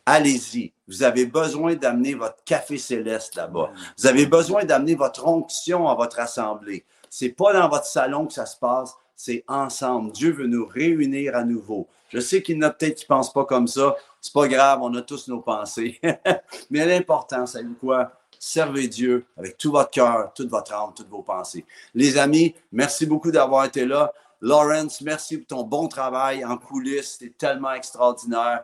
allez-y. 0.05 0.73
Vous 0.87 1.03
avez 1.03 1.25
besoin 1.25 1.75
d'amener 1.75 2.15
votre 2.15 2.43
café 2.43 2.77
céleste 2.77 3.35
là-bas. 3.35 3.71
Vous 3.97 4.07
avez 4.07 4.25
besoin 4.25 4.65
d'amener 4.65 4.95
votre 4.95 5.27
onction 5.27 5.87
à 5.87 5.95
votre 5.95 6.19
assemblée. 6.19 6.83
C'est 7.09 7.29
pas 7.29 7.53
dans 7.53 7.69
votre 7.69 7.85
salon 7.85 8.25
que 8.25 8.33
ça 8.33 8.45
se 8.45 8.57
passe, 8.57 8.95
c'est 9.15 9.43
ensemble. 9.47 10.11
Dieu 10.11 10.31
veut 10.31 10.47
nous 10.47 10.65
réunir 10.65 11.35
à 11.35 11.43
nouveau. 11.43 11.87
Je 12.09 12.19
sais 12.19 12.41
qu'il 12.41 12.55
y 12.55 12.59
en 12.59 12.63
a 12.63 12.71
peut-être 12.71 12.95
qui 12.95 13.05
pensent 13.05 13.31
pas 13.31 13.45
comme 13.45 13.67
ça. 13.67 13.95
C'est 14.21 14.33
pas 14.33 14.47
grave, 14.47 14.79
on 14.81 14.93
a 14.93 15.01
tous 15.01 15.27
nos 15.27 15.41
pensées. 15.41 15.99
Mais 16.69 16.85
l'important, 16.85 17.45
c'est 17.45 17.63
quoi? 17.79 18.11
servez 18.41 18.87
Dieu 18.87 19.25
avec 19.37 19.55
tout 19.57 19.71
votre 19.71 19.91
cœur, 19.91 20.33
toute 20.33 20.49
votre 20.49 20.73
âme, 20.73 20.91
toutes 20.95 21.09
vos 21.09 21.21
pensées. 21.21 21.63
Les 21.93 22.17
amis, 22.17 22.55
merci 22.71 23.05
beaucoup 23.05 23.31
d'avoir 23.31 23.65
été 23.65 23.85
là. 23.85 24.11
Lawrence, 24.41 25.01
merci 25.01 25.37
pour 25.37 25.47
ton 25.47 25.63
bon 25.63 25.87
travail 25.87 26.43
en 26.43 26.57
coulisses. 26.57 27.17
C'était 27.19 27.33
tellement 27.37 27.71
extraordinaire. 27.73 28.63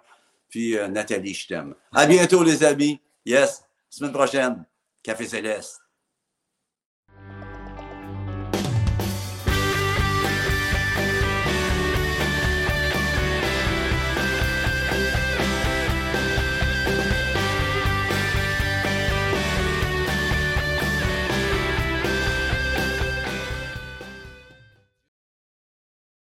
Puis 0.49 0.75
euh, 0.75 0.87
Nathalie, 0.87 1.35
je 1.35 1.47
t'aime. 1.47 1.75
À 1.93 2.07
bientôt, 2.07 2.43
les 2.43 2.63
amis. 2.63 2.99
Yes, 3.23 3.63
semaine 3.89 4.11
prochaine. 4.11 4.65
Café 5.03 5.27
Céleste. 5.27 5.79